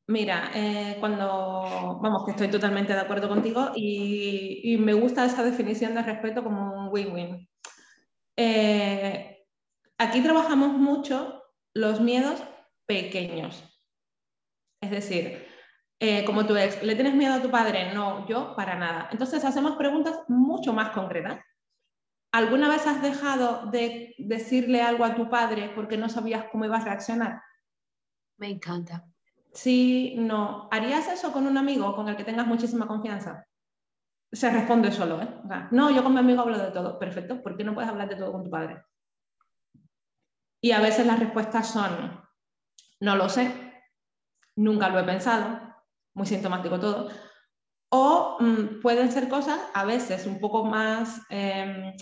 Mira, 0.06 0.50
eh, 0.54 0.96
cuando, 1.00 1.98
vamos, 2.00 2.24
que 2.24 2.30
estoy 2.30 2.48
totalmente 2.48 2.94
de 2.94 3.00
acuerdo 3.00 3.28
contigo 3.28 3.72
y, 3.74 4.76
me 4.80 4.94
gusta 4.94 5.26
esa 5.26 5.44
definición 5.44 5.94
de 5.94 6.02
respeto 6.02 6.42
como 6.42 6.72
un 6.72 6.88
win-win. 6.90 7.48
Eh, 8.36 9.44
aquí 9.98 10.22
trabajamos 10.22 10.72
mucho 10.72 11.42
los 11.74 12.00
miedos 12.00 12.42
pequeños. 12.86 13.62
Es 14.80 14.90
decir, 14.90 15.46
eh, 16.00 16.24
como 16.24 16.46
tu 16.46 16.56
ex, 16.56 16.82
¿le 16.82 16.94
tienes 16.94 17.14
miedo 17.14 17.34
a 17.34 17.42
tu 17.42 17.50
padre? 17.50 17.92
No, 17.92 18.26
yo 18.28 18.54
para 18.54 18.76
nada. 18.76 19.08
Entonces 19.10 19.44
hacemos 19.44 19.76
preguntas 19.76 20.20
mucho 20.28 20.72
más 20.72 20.90
concretas. 20.90 21.40
¿Alguna 22.30 22.68
vez 22.68 22.86
has 22.86 23.02
dejado 23.02 23.66
de 23.70 24.14
decirle 24.18 24.82
algo 24.82 25.04
a 25.04 25.14
tu 25.14 25.28
padre 25.28 25.72
porque 25.74 25.96
no 25.96 26.08
sabías 26.08 26.44
cómo 26.52 26.66
ibas 26.66 26.82
a 26.82 26.84
reaccionar? 26.84 27.42
Me 28.36 28.48
encanta. 28.48 29.06
Sí, 29.52 30.14
no. 30.18 30.68
¿Harías 30.70 31.08
eso 31.08 31.32
con 31.32 31.46
un 31.46 31.56
amigo 31.56 31.96
con 31.96 32.08
el 32.08 32.16
que 32.16 32.24
tengas 32.24 32.46
muchísima 32.46 32.86
confianza? 32.86 33.46
Se 34.30 34.50
responde 34.50 34.92
solo, 34.92 35.22
¿eh? 35.22 35.28
no, 35.70 35.90
yo 35.90 36.04
con 36.04 36.12
mi 36.12 36.20
amigo 36.20 36.42
hablo 36.42 36.58
de 36.58 36.70
todo. 36.70 36.98
Perfecto, 36.98 37.42
¿por 37.42 37.56
qué 37.56 37.64
no 37.64 37.74
puedes 37.74 37.90
hablar 37.90 38.08
de 38.08 38.16
todo 38.16 38.30
con 38.30 38.44
tu 38.44 38.50
padre? 38.50 38.84
Y 40.60 40.72
a 40.72 40.80
veces 40.80 41.06
las 41.06 41.18
respuestas 41.18 41.70
son, 41.70 42.20
no 43.00 43.16
lo 43.16 43.28
sé, 43.30 43.72
nunca 44.54 44.90
lo 44.90 44.98
he 44.98 45.04
pensado, 45.04 45.67
muy 46.18 46.26
sintomático 46.26 46.78
todo. 46.78 47.08
O 47.90 48.36
mm, 48.40 48.80
pueden 48.82 49.10
ser 49.10 49.28
cosas 49.28 49.58
a 49.72 49.86
veces 49.86 50.26
un 50.26 50.38
poco 50.40 50.64
más 50.64 51.22
eh, 51.30 51.94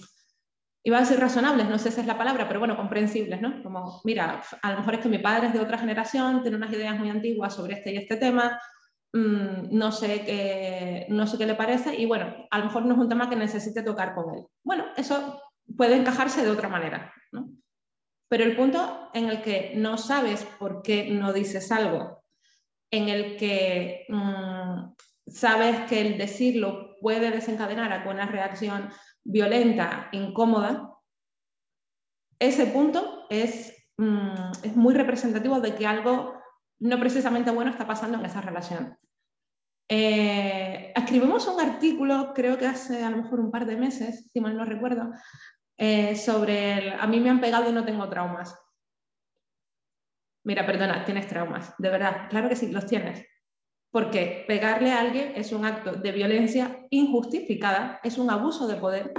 iba 0.86 0.98
a 0.98 1.00
decir 1.00 1.18
razonables, 1.18 1.68
no 1.68 1.80
sé 1.80 1.90
si 1.90 2.00
es 2.00 2.06
la 2.06 2.16
palabra, 2.16 2.46
pero 2.46 2.60
bueno, 2.60 2.76
comprensibles, 2.76 3.40
¿no? 3.40 3.60
Como, 3.64 4.00
mira, 4.04 4.40
a 4.62 4.70
lo 4.70 4.78
mejor 4.78 4.94
es 4.94 5.00
que 5.00 5.08
mi 5.08 5.18
padre 5.18 5.48
es 5.48 5.52
de 5.52 5.58
otra 5.58 5.78
generación, 5.78 6.42
tiene 6.42 6.56
unas 6.56 6.72
ideas 6.72 6.96
muy 6.96 7.10
antiguas 7.10 7.54
sobre 7.54 7.74
este 7.74 7.92
y 7.92 7.96
este 7.96 8.16
tema, 8.16 8.60
mm, 9.12 9.76
no, 9.76 9.90
sé 9.90 10.24
qué, 10.24 11.06
no 11.08 11.26
sé 11.26 11.38
qué 11.38 11.46
le 11.46 11.56
parece 11.56 11.96
y 11.96 12.06
bueno, 12.06 12.32
a 12.52 12.58
lo 12.58 12.66
mejor 12.66 12.86
no 12.86 12.94
es 12.94 13.00
un 13.00 13.08
tema 13.08 13.28
que 13.28 13.34
necesite 13.34 13.82
tocar 13.82 14.14
con 14.14 14.32
él. 14.32 14.44
Bueno, 14.62 14.84
eso 14.96 15.42
puede 15.76 15.96
encajarse 15.96 16.44
de 16.44 16.52
otra 16.52 16.68
manera, 16.68 17.12
¿no? 17.32 17.48
Pero 18.28 18.44
el 18.44 18.54
punto 18.54 19.10
en 19.12 19.28
el 19.28 19.42
que 19.42 19.72
no 19.74 19.98
sabes 19.98 20.44
por 20.60 20.82
qué 20.82 21.10
no 21.10 21.32
dices 21.32 21.72
algo, 21.72 22.15
en 22.96 23.08
el 23.08 23.36
que 23.36 24.06
mm, 24.08 24.94
sabes 25.26 25.80
que 25.88 26.00
el 26.00 26.18
decirlo 26.18 26.96
puede 27.00 27.30
desencadenar 27.30 27.92
alguna 27.92 28.26
reacción 28.26 28.90
violenta, 29.24 30.08
incómoda, 30.12 30.92
ese 32.38 32.66
punto 32.66 33.26
es, 33.30 33.74
mm, 33.96 34.52
es 34.62 34.76
muy 34.76 34.94
representativo 34.94 35.60
de 35.60 35.74
que 35.74 35.86
algo 35.86 36.34
no 36.78 37.00
precisamente 37.00 37.50
bueno 37.50 37.70
está 37.70 37.86
pasando 37.86 38.18
en 38.18 38.26
esa 38.26 38.40
relación. 38.40 38.98
Eh, 39.88 40.92
escribimos 40.94 41.46
un 41.46 41.60
artículo, 41.60 42.32
creo 42.34 42.58
que 42.58 42.66
hace 42.66 43.04
a 43.04 43.10
lo 43.10 43.18
mejor 43.18 43.40
un 43.40 43.50
par 43.50 43.66
de 43.66 43.76
meses, 43.76 44.28
si 44.32 44.40
mal 44.40 44.56
no 44.56 44.64
recuerdo, 44.64 45.12
eh, 45.78 46.16
sobre 46.16 46.72
el, 46.78 46.92
a 47.00 47.06
mí 47.06 47.20
me 47.20 47.30
han 47.30 47.40
pegado 47.40 47.70
y 47.70 47.72
no 47.72 47.84
tengo 47.84 48.08
traumas. 48.08 48.54
Mira, 50.46 50.64
perdona, 50.64 51.04
tienes 51.04 51.26
traumas, 51.26 51.74
de 51.76 51.90
verdad, 51.90 52.28
claro 52.30 52.48
que 52.48 52.56
sí, 52.56 52.72
los 52.72 52.86
tienes 52.86 53.26
porque 53.96 54.44
pegarle 54.46 54.92
a 54.92 55.00
alguien 55.00 55.32
es 55.36 55.52
un 55.52 55.64
acto 55.64 55.92
de 55.92 56.12
violencia 56.12 56.86
injustificada, 56.90 57.98
es 58.04 58.18
un 58.18 58.28
abuso 58.28 58.66
de 58.66 58.76
poder 58.76 59.14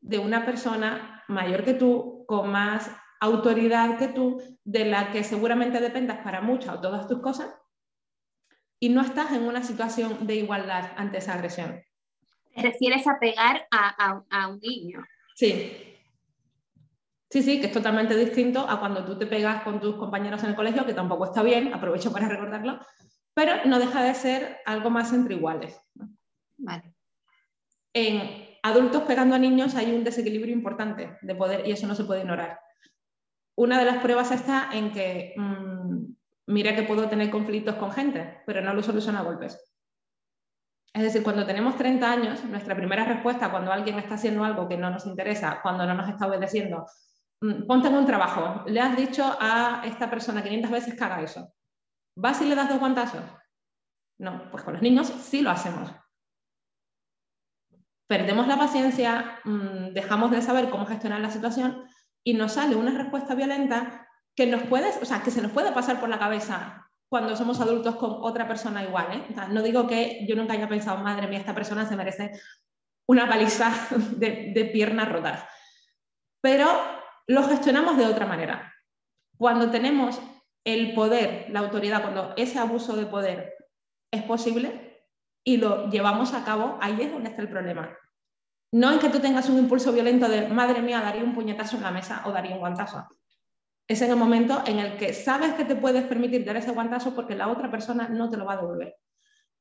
de 0.00 0.18
una 0.18 0.44
persona 0.44 1.22
mayor 1.28 1.62
que 1.62 1.74
tú, 1.74 2.24
con 2.26 2.50
más 2.50 2.90
autoridad 3.20 3.96
que 3.96 4.08
tú, 4.08 4.42
de 4.64 4.86
la 4.86 5.12
que 5.12 5.22
seguramente 5.22 5.80
dependas 5.80 6.18
para 6.24 6.40
muchas 6.40 6.74
o 6.74 6.80
todas 6.80 7.06
tus 7.06 7.20
cosas, 7.20 7.54
y 8.80 8.88
no 8.88 9.02
estás 9.02 9.30
en 9.30 9.44
una 9.44 9.62
situación 9.62 10.26
de 10.26 10.34
igualdad 10.34 10.90
ante 10.96 11.18
esa 11.18 11.34
agresión. 11.34 11.80
¿Te 12.56 12.62
refieres 12.62 13.06
a 13.06 13.20
pegar 13.20 13.68
a, 13.70 14.48
un 14.48 14.58
niño? 14.58 15.04
Sí. 15.36 15.93
Sí, 17.34 17.42
sí, 17.42 17.58
que 17.60 17.66
es 17.66 17.72
totalmente 17.72 18.14
distinto 18.14 18.60
a 18.60 18.78
cuando 18.78 19.04
tú 19.04 19.18
te 19.18 19.26
pegas 19.26 19.64
con 19.64 19.80
tus 19.80 19.96
compañeros 19.96 20.44
en 20.44 20.50
el 20.50 20.54
colegio, 20.54 20.86
que 20.86 20.94
tampoco 20.94 21.24
está 21.24 21.42
bien, 21.42 21.74
aprovecho 21.74 22.12
para 22.12 22.28
recordarlo, 22.28 22.78
pero 23.34 23.64
no 23.64 23.80
deja 23.80 24.04
de 24.04 24.14
ser 24.14 24.58
algo 24.64 24.88
más 24.88 25.12
entre 25.12 25.34
iguales. 25.34 25.76
En 27.92 28.20
adultos 28.62 29.02
pegando 29.02 29.34
a 29.34 29.40
niños 29.40 29.74
hay 29.74 29.92
un 29.92 30.04
desequilibrio 30.04 30.54
importante 30.54 31.18
de 31.22 31.34
poder 31.34 31.66
y 31.66 31.72
eso 31.72 31.88
no 31.88 31.96
se 31.96 32.04
puede 32.04 32.20
ignorar. 32.20 32.60
Una 33.56 33.80
de 33.80 33.86
las 33.86 33.96
pruebas 33.96 34.30
está 34.30 34.68
en 34.72 34.92
que, 34.92 35.34
mm, 35.36 36.04
mira 36.46 36.76
que 36.76 36.84
puedo 36.84 37.08
tener 37.08 37.30
conflictos 37.30 37.74
con 37.74 37.90
gente, 37.90 38.42
pero 38.46 38.60
no 38.60 38.74
lo 38.74 38.82
soluciona 38.84 39.18
a 39.18 39.24
golpes. 39.24 39.58
Es 40.92 41.02
decir, 41.02 41.24
cuando 41.24 41.44
tenemos 41.44 41.76
30 41.76 42.12
años, 42.12 42.44
nuestra 42.44 42.76
primera 42.76 43.04
respuesta 43.04 43.50
cuando 43.50 43.72
alguien 43.72 43.98
está 43.98 44.14
haciendo 44.14 44.44
algo 44.44 44.68
que 44.68 44.76
no 44.76 44.88
nos 44.88 45.04
interesa, 45.04 45.58
cuando 45.64 45.84
no 45.84 45.94
nos 45.94 46.08
está 46.08 46.28
obedeciendo, 46.28 46.86
ponte 47.40 47.88
en 47.88 47.94
un 47.94 48.06
trabajo, 48.06 48.64
le 48.66 48.80
has 48.80 48.96
dicho 48.96 49.24
a 49.40 49.82
esta 49.84 50.08
persona 50.08 50.42
500 50.42 50.70
veces 50.70 50.94
que 50.94 51.04
haga 51.04 51.22
eso. 51.22 51.52
¿Vas 52.16 52.40
y 52.40 52.46
le 52.46 52.54
das 52.54 52.68
dos 52.68 52.78
guantazos? 52.78 53.22
No, 54.18 54.50
pues 54.50 54.62
con 54.62 54.74
los 54.74 54.82
niños 54.82 55.08
sí 55.08 55.42
lo 55.42 55.50
hacemos. 55.50 55.90
Perdemos 58.06 58.46
la 58.46 58.58
paciencia, 58.58 59.40
mm, 59.44 59.92
dejamos 59.92 60.30
de 60.30 60.42
saber 60.42 60.70
cómo 60.70 60.86
gestionar 60.86 61.20
la 61.20 61.30
situación 61.30 61.84
y 62.22 62.34
nos 62.34 62.52
sale 62.52 62.76
una 62.76 62.92
respuesta 62.92 63.34
violenta 63.34 64.08
que 64.36 64.46
nos 64.46 64.62
puedes, 64.64 65.00
o 65.00 65.04
sea, 65.04 65.22
que 65.22 65.30
se 65.30 65.42
nos 65.42 65.52
puede 65.52 65.72
pasar 65.72 66.00
por 66.00 66.08
la 66.08 66.18
cabeza 66.18 66.88
cuando 67.08 67.36
somos 67.36 67.60
adultos 67.60 67.96
con 67.96 68.10
otra 68.22 68.46
persona 68.46 68.82
igual. 68.82 69.06
¿eh? 69.12 69.34
no 69.50 69.62
digo 69.62 69.86
que 69.86 70.26
yo 70.28 70.36
nunca 70.36 70.52
haya 70.54 70.68
pensado, 70.68 70.98
madre 70.98 71.28
mía, 71.28 71.38
esta 71.38 71.54
persona 71.54 71.86
se 71.86 71.96
merece 71.96 72.32
una 73.08 73.28
paliza 73.28 73.70
de, 74.16 74.52
de 74.54 74.64
piernas 74.66 75.10
rotas. 75.10 75.44
Pero 76.40 76.68
lo 77.26 77.42
gestionamos 77.44 77.96
de 77.96 78.06
otra 78.06 78.26
manera. 78.26 78.74
Cuando 79.36 79.70
tenemos 79.70 80.20
el 80.64 80.94
poder, 80.94 81.46
la 81.50 81.60
autoridad, 81.60 82.02
cuando 82.02 82.34
ese 82.36 82.58
abuso 82.58 82.96
de 82.96 83.06
poder 83.06 83.54
es 84.10 84.22
posible 84.22 85.04
y 85.44 85.58
lo 85.58 85.90
llevamos 85.90 86.32
a 86.34 86.44
cabo, 86.44 86.78
ahí 86.80 86.96
es 87.00 87.12
donde 87.12 87.30
está 87.30 87.42
el 87.42 87.48
problema. 87.48 87.96
No 88.72 88.90
es 88.90 88.98
que 88.98 89.08
tú 89.08 89.20
tengas 89.20 89.48
un 89.48 89.58
impulso 89.58 89.92
violento 89.92 90.28
de, 90.28 90.48
madre 90.48 90.82
mía, 90.82 91.00
daría 91.00 91.22
un 91.22 91.34
puñetazo 91.34 91.76
en 91.76 91.82
la 91.82 91.90
mesa 91.90 92.22
o 92.24 92.32
daría 92.32 92.54
un 92.54 92.60
guantazo. 92.60 93.06
Es 93.86 94.00
en 94.00 94.10
el 94.10 94.16
momento 94.16 94.62
en 94.66 94.78
el 94.78 94.96
que 94.96 95.12
sabes 95.12 95.52
que 95.54 95.64
te 95.64 95.76
puedes 95.76 96.04
permitir 96.04 96.44
dar 96.44 96.56
ese 96.56 96.72
guantazo 96.72 97.14
porque 97.14 97.34
la 97.34 97.48
otra 97.48 97.70
persona 97.70 98.08
no 98.08 98.30
te 98.30 98.36
lo 98.36 98.46
va 98.46 98.54
a 98.54 98.56
devolver. 98.56 98.96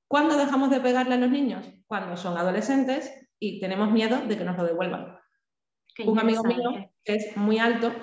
¿Cuándo 0.07 0.37
dejamos 0.37 0.69
de 0.69 0.79
pegarle 0.79 1.15
a 1.15 1.17
los 1.17 1.29
niños? 1.29 1.69
Cuando 1.85 2.15
son 2.15 2.37
adolescentes 2.37 3.13
y 3.37 3.59
tenemos 3.59 3.91
miedo 3.91 4.21
de 4.21 4.37
que 4.37 4.45
nos 4.45 4.57
lo 4.57 4.63
devuelvan. 4.63 5.17
Un 5.99 6.19
amigo 6.19 6.43
mío 6.43 6.91
que 7.03 7.15
es 7.15 7.37
muy 7.37 7.59
alto, 7.59 7.93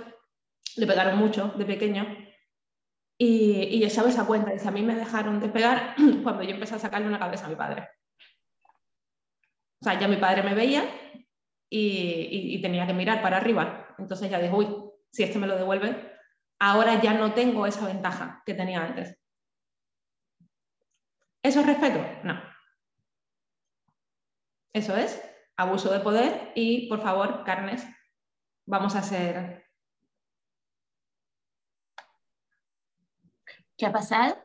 le 0.77 0.87
pegaron 0.87 1.19
mucho 1.19 1.49
de 1.57 1.65
pequeño 1.65 2.07
y, 3.19 3.79
y 3.79 3.85
echaba 3.85 4.09
esa 4.09 4.27
cuenta. 4.27 4.53
Dice, 4.53 4.69
a 4.69 4.73
mí 4.73 4.83
me 4.83 4.95
dejaron 4.95 5.41
de 5.41 5.49
pegar 5.49 5.95
cuando 6.23 6.43
yo 6.43 6.51
empecé 6.51 6.77
a 6.77 6.79
sacarle 6.79 7.09
una 7.09 7.19
cabeza 7.19 7.47
a 7.47 7.49
mi 7.49 7.57
padre. 7.57 7.89
O 9.81 9.85
sea, 9.85 9.99
ya 9.99 10.09
mi 10.09 10.17
padre 10.17 10.43
me 10.43 10.55
veía 10.55 10.85
y, 11.69 12.55
y 12.55 12.63
tenía 12.63 12.87
que 12.87 12.93
mirar 12.93 13.23
para 13.23 13.39
arriba. 13.39 13.95
Entonces 13.99 14.31
ya 14.31 14.39
dijo, 14.39 14.57
uy, 14.57 14.69
si 15.11 15.23
este 15.23 15.39
me 15.39 15.47
lo 15.47 15.57
devuelve, 15.57 16.13
ahora 16.59 17.01
ya 17.01 17.15
no 17.15 17.33
tengo 17.33 17.67
esa 17.67 17.87
ventaja 17.87 18.43
que 18.45 18.55
tenía 18.55 18.85
antes. 18.85 19.19
¿Eso 21.43 21.61
es 21.61 21.67
respeto? 21.67 21.99
No. 22.23 22.41
Eso 24.73 24.97
es 24.97 25.30
abuso 25.61 25.93
de 25.93 26.01
poder 26.01 26.53
y, 26.55 26.89
por 26.89 27.01
favor, 27.01 27.45
carnes, 27.45 27.87
vamos 28.67 28.95
a 28.95 29.03
ser... 29.03 29.65
¿Qué 33.77 33.87
ha 33.87 33.93
pasado? 33.93 34.37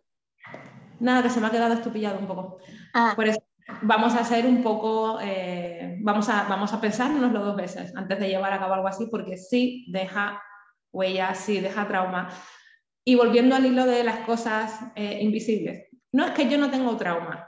Nada, 0.99 1.23
que 1.23 1.29
se 1.29 1.41
me 1.41 1.47
ha 1.47 1.51
quedado 1.51 1.73
estupillado 1.73 2.19
un 2.19 2.27
poco. 2.27 2.57
Ah. 2.93 3.13
Por 3.15 3.27
eso 3.27 3.39
vamos 3.81 4.13
a 4.15 4.19
hacer 4.19 4.45
un 4.45 4.63
poco, 4.63 5.19
eh, 5.21 5.97
vamos, 6.01 6.29
a, 6.29 6.43
vamos 6.43 6.73
a 6.73 6.79
pensárnoslo 6.79 7.39
dos 7.39 7.55
veces 7.55 7.95
antes 7.95 8.19
de 8.19 8.29
llevar 8.29 8.53
a 8.53 8.59
cabo 8.59 8.73
algo 8.73 8.87
así, 8.87 9.07
porque 9.07 9.37
sí 9.37 9.85
deja 9.89 10.41
huella, 10.91 11.35
sí 11.35 11.59
deja 11.59 11.87
trauma. 11.87 12.29
Y 13.03 13.15
volviendo 13.15 13.55
al 13.55 13.65
hilo 13.65 13.85
de 13.85 14.03
las 14.03 14.25
cosas 14.25 14.79
eh, 14.95 15.19
invisibles, 15.21 15.89
no 16.11 16.25
es 16.25 16.31
que 16.31 16.49
yo 16.49 16.57
no 16.57 16.71
tengo 16.71 16.95
trauma, 16.97 17.47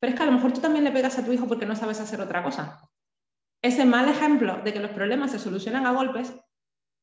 pero 0.00 0.12
es 0.12 0.16
que 0.16 0.22
a 0.22 0.26
lo 0.26 0.32
mejor 0.32 0.52
tú 0.52 0.60
también 0.60 0.84
le 0.84 0.90
pegas 0.90 1.18
a 1.18 1.24
tu 1.24 1.32
hijo 1.32 1.46
porque 1.46 1.66
no 1.66 1.76
sabes 1.76 2.00
hacer 2.00 2.20
otra 2.20 2.42
cosa. 2.42 2.80
Ese 3.62 3.84
mal 3.84 4.08
ejemplo 4.08 4.60
de 4.62 4.72
que 4.72 4.80
los 4.80 4.92
problemas 4.92 5.32
se 5.32 5.38
solucionan 5.38 5.86
a 5.86 5.92
golpes 5.92 6.34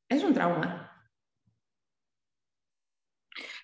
es 0.09 0.23
un 0.23 0.33
trauma. 0.33 0.91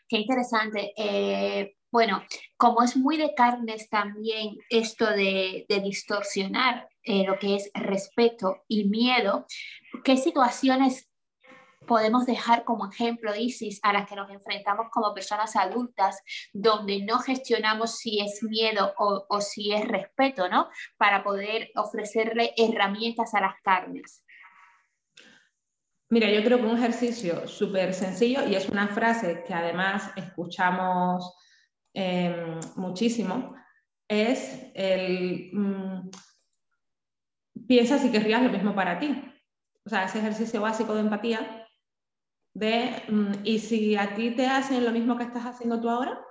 Qué 0.08 0.18
interesante. 0.18 0.94
Eh, 0.98 1.76
bueno, 1.92 2.24
como 2.58 2.84
es 2.84 2.98
muy 2.98 3.18
de 3.18 3.34
carnes 3.34 3.90
también 3.90 4.58
esto 4.70 5.06
de, 5.06 5.66
distorsionar 5.84 6.90
eh, 7.04 7.26
lo 7.26 7.38
que 7.40 7.56
es 7.56 7.72
respeto 7.74 8.64
y 8.68 8.86
miedo, 8.86 9.46
¿qué 10.04 10.18
situaciones 10.18 11.11
podemos 11.86 12.26
dejar 12.26 12.64
como 12.64 12.90
ejemplo, 12.90 13.36
Isis, 13.36 13.80
a 13.84 13.94
las 13.94 14.08
que 14.08 14.16
nos 14.16 14.30
enfrentamos 14.30 14.88
como 14.92 15.14
personas 15.14 15.56
adultas, 15.56 16.22
donde 16.54 17.04
no 17.04 17.20
gestionamos 17.20 17.98
si 17.98 18.20
es 18.20 18.44
miedo 18.44 18.94
o, 18.98 19.42
si 19.42 19.74
es 19.74 19.88
respeto, 19.88 20.50
¿no? 20.50 20.70
Para 20.98 21.24
poder 21.24 21.70
ofrecerle 21.76 22.54
herramientas 22.58 23.34
a 23.34 23.42
las 23.42 23.56
carnes. 23.62 24.24
Mira, 26.10 26.30
yo 26.30 26.44
creo 26.44 26.58
que 26.58 26.66
un 26.66 26.78
ejercicio 26.78 27.48
súper 27.48 27.94
sencillo 27.94 28.46
y 28.46 28.56
es 28.56 28.68
una 28.68 28.88
frase 28.90 29.44
que 29.46 29.54
además 29.54 30.12
escuchamos 30.18 31.34
em, 31.94 32.60
muchísimo, 32.76 33.56
es 34.10 34.72
el 34.76 35.52
mm, 35.54 36.10
piensa 37.66 37.98
si 37.98 38.12
querrías 38.12 38.44
lo 38.44 38.50
mismo 38.50 38.76
para 38.76 39.00
ti. 39.00 39.24
O 39.86 39.90
sea, 39.90 40.04
ese 40.04 40.20
ejercicio 40.20 40.62
básico 40.62 40.94
de 40.94 41.00
empatía 41.00 41.61
de, 42.54 43.04
mm, 43.08 43.32
y 43.44 43.60
si 43.60 43.96
a 43.96 44.16
ti 44.16 44.32
te 44.32 44.48
hacen 44.48 44.84
lo 44.84 44.92
mismo 44.92 45.18
que 45.18 45.24
estás 45.24 45.46
haciendo 45.46 45.80
tú 45.80 45.90
ahora, 45.90 46.24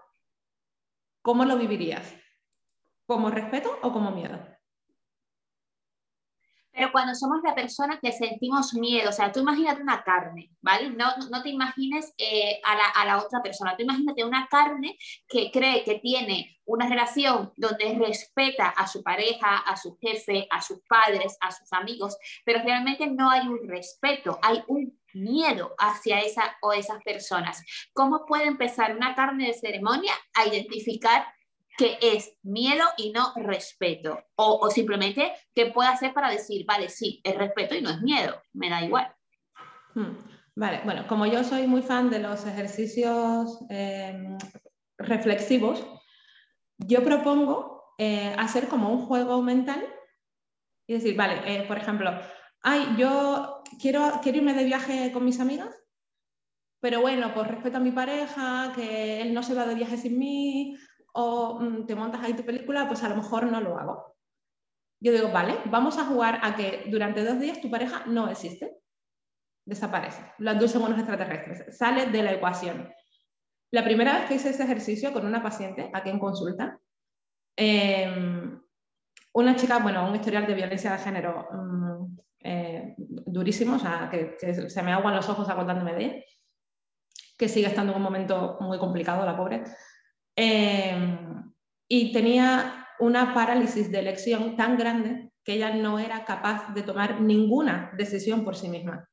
¿cómo 1.23 1.45
lo 1.45 1.57
vivirías? 1.57 2.15
¿Como 3.07 3.31
respeto 3.31 3.79
o 3.83 3.93
como 3.93 4.11
miedo? 4.11 4.39
Pero 6.73 6.93
cuando 6.93 7.15
somos 7.15 7.41
la 7.43 7.55
persona 7.55 7.99
que 8.01 8.13
sentimos 8.13 8.75
miedo, 8.75 9.11
o 9.11 9.13
sea, 9.13 9.33
tú 9.33 9.41
imagínate 9.41 9.83
una 9.83 10.05
carne, 10.05 10.51
¿vale? 10.61 10.91
No, 10.91 11.17
no 11.31 11.43
te 11.43 11.49
imagines 11.49 12.15
eh, 12.17 12.61
a, 12.65 12.77
la, 12.77 12.85
a, 12.95 13.05
la, 13.05 13.19
otra 13.19 13.43
persona, 13.43 13.77
tú 13.77 13.83
imagínate 13.83 14.25
una 14.25 14.47
carne 14.49 14.97
que 15.29 15.51
cree 15.51 15.83
que 15.83 15.99
tiene 15.99 16.61
una 16.65 16.89
relación 16.89 17.53
donde 17.57 17.99
respeta 17.99 18.69
a 18.69 18.87
su 18.87 19.03
pareja, 19.03 19.59
a 19.59 19.77
su 19.77 19.99
jefe, 19.99 20.47
a 20.49 20.63
sus 20.63 20.81
padres, 20.89 21.37
a 21.41 21.51
sus 21.51 21.73
amigos, 21.73 22.17
pero 22.45 22.63
realmente 22.63 23.07
no 23.09 23.29
hay 23.29 23.49
un 23.49 23.69
respeto, 23.69 24.39
hay 24.41 24.63
un 24.69 25.00
miedo 25.14 25.75
hacia 25.79 26.20
esa 26.20 26.57
o 26.62 26.73
esas 26.73 27.03
personas. 27.03 27.62
¿Cómo 27.92 28.25
puede 28.27 28.46
empezar 28.46 28.94
una 28.96 29.14
carne 29.14 29.49
de 29.49 29.55
ceremonia 29.55 30.12
a 30.35 30.46
identificar 30.46 31.27
que 31.77 31.99
es 32.01 32.37
miedo 32.42 32.85
y 32.96 33.12
no 33.12 33.33
respeto? 33.37 34.18
O, 34.37 34.68
simplemente, 34.70 35.33
¿qué 35.55 35.66
puede 35.66 35.88
hacer 35.88 36.12
para 36.12 36.31
decir, 36.31 36.64
vale, 36.66 36.88
sí, 36.88 37.20
es 37.25 37.37
respeto 37.37 37.75
y 37.75 37.83
no 37.83 37.90
es 37.90 38.01
miedo? 38.03 38.40
Me 38.53 38.70
da 38.70 38.83
igual. 38.83 39.14
Hmm, 39.94 40.16
vale, 40.55 40.81
bueno, 40.85 41.07
como 41.07 41.27
yo 41.27 41.42
soy 41.44 41.66
muy 41.66 41.83
fan 41.83 42.11
de 42.11 42.18
los 42.18 42.46
ejercicios 42.46 43.59
eh, 43.70 44.37
reflexivos, 44.99 45.85
yo 46.79 47.03
propongo 47.05 47.94
eh, 47.99 48.35
hacer 48.38 48.68
como 48.68 48.90
un 48.90 49.07
juego 49.07 49.42
mental 49.42 49.87
y 50.87 50.94
decir, 50.94 51.16
vale, 51.16 51.40
eh, 51.44 51.64
por 51.68 51.77
ejemplo, 51.77 52.11
ay, 52.62 52.96
yo 52.96 53.62
quiero, 53.81 54.20
quiero 54.23 54.38
irme 54.38 54.55
de 54.55 54.64
viaje 54.64 55.12
con 55.12 55.25
mis 55.25 55.40
amigas, 55.40 55.75
pero 56.81 57.01
bueno, 57.01 57.35
por 57.35 57.49
respeto 57.49 57.77
a 57.77 57.81
mi 57.81 57.92
pareja, 57.92 58.73
que 58.75 59.20
él 59.20 59.35
no 59.35 59.42
se 59.42 59.55
va 59.55 59.66
de 59.66 59.75
viaje 59.75 59.96
sin 59.96 60.18
mí, 60.18 60.77
o 61.12 61.61
mm, 61.61 61.87
te 61.87 61.94
montas 61.94 62.23
ahí 62.23 62.35
tu 62.35 62.44
película, 62.44 62.88
pues 62.88 63.03
a 63.03 63.09
lo 63.09 63.16
mejor 63.16 63.44
no 63.44 63.61
lo 63.61 63.79
hago. 63.79 64.16
Yo 65.01 65.12
digo, 65.12 65.31
vale, 65.31 65.59
vamos 65.66 65.99
a 65.99 66.05
jugar 66.05 66.40
a 66.42 66.55
que 66.57 66.85
durante 66.88 67.25
dos 67.25 67.38
días 67.38 67.61
tu 67.61 67.70
pareja 67.70 68.05
no 68.07 68.29
existe, 68.29 68.79
desaparece, 69.66 70.23
lo 70.38 70.53
inducen 70.53 70.83
unos 70.83 70.99
extraterrestres, 70.99 71.77
sale 71.77 72.07
de 72.07 72.23
la 72.23 72.33
ecuación. 72.33 72.92
La 73.73 73.85
primera 73.85 74.18
vez 74.18 74.29
que 74.29 74.35
hice 74.35 74.51
ese 74.51 74.64
ejercicio 74.64 75.12
con 75.12 75.25
una 75.27 75.42
paciente 75.42 75.90
aquí 75.92 76.11
en 76.11 76.18
consulta, 76.18 76.79
em, 77.57 78.61
una 79.33 79.57
chica, 79.57 79.79
bueno, 79.79 80.09
un 80.09 80.16
historial 80.16 80.46
de 80.46 80.55
violencia 80.55 80.92
de 80.92 80.99
género 80.99 81.49
mm, 81.53 82.18
eh, 82.42 82.96
o 82.98 83.79
sea, 83.79 84.09
que, 84.11 84.37
se 84.68 84.83
me 84.83 84.92
aguan 84.92 85.16
los 85.16 85.29
ojos 85.29 85.48
acordándome 85.48 85.94
de 85.94 86.05
ella, 86.05 86.24
que 87.37 87.48
sigue 87.48 87.66
estando 87.66 87.92
en 87.92 87.98
un 87.98 88.03
momento 88.03 88.59
muy 88.61 88.79
complicado, 88.79 89.24
la 89.24 89.37
pobre. 89.37 89.64
Em, 90.37 91.53
y 91.88 92.12
tenía 92.12 92.87
una 92.98 93.35
parálisis 93.35 93.90
de 93.90 93.98
elección 93.98 94.57
tan 94.57 94.76
grande 94.76 95.33
que 95.44 95.55
ella 95.55 95.74
no 95.74 95.98
era 95.98 96.24
capaz 96.24 96.72
de 96.74 96.83
tomar 96.83 97.20
ninguna 97.20 97.92
decisión 97.96 98.44
por 98.44 98.57
sí 98.57 98.68
misma. 98.68 99.09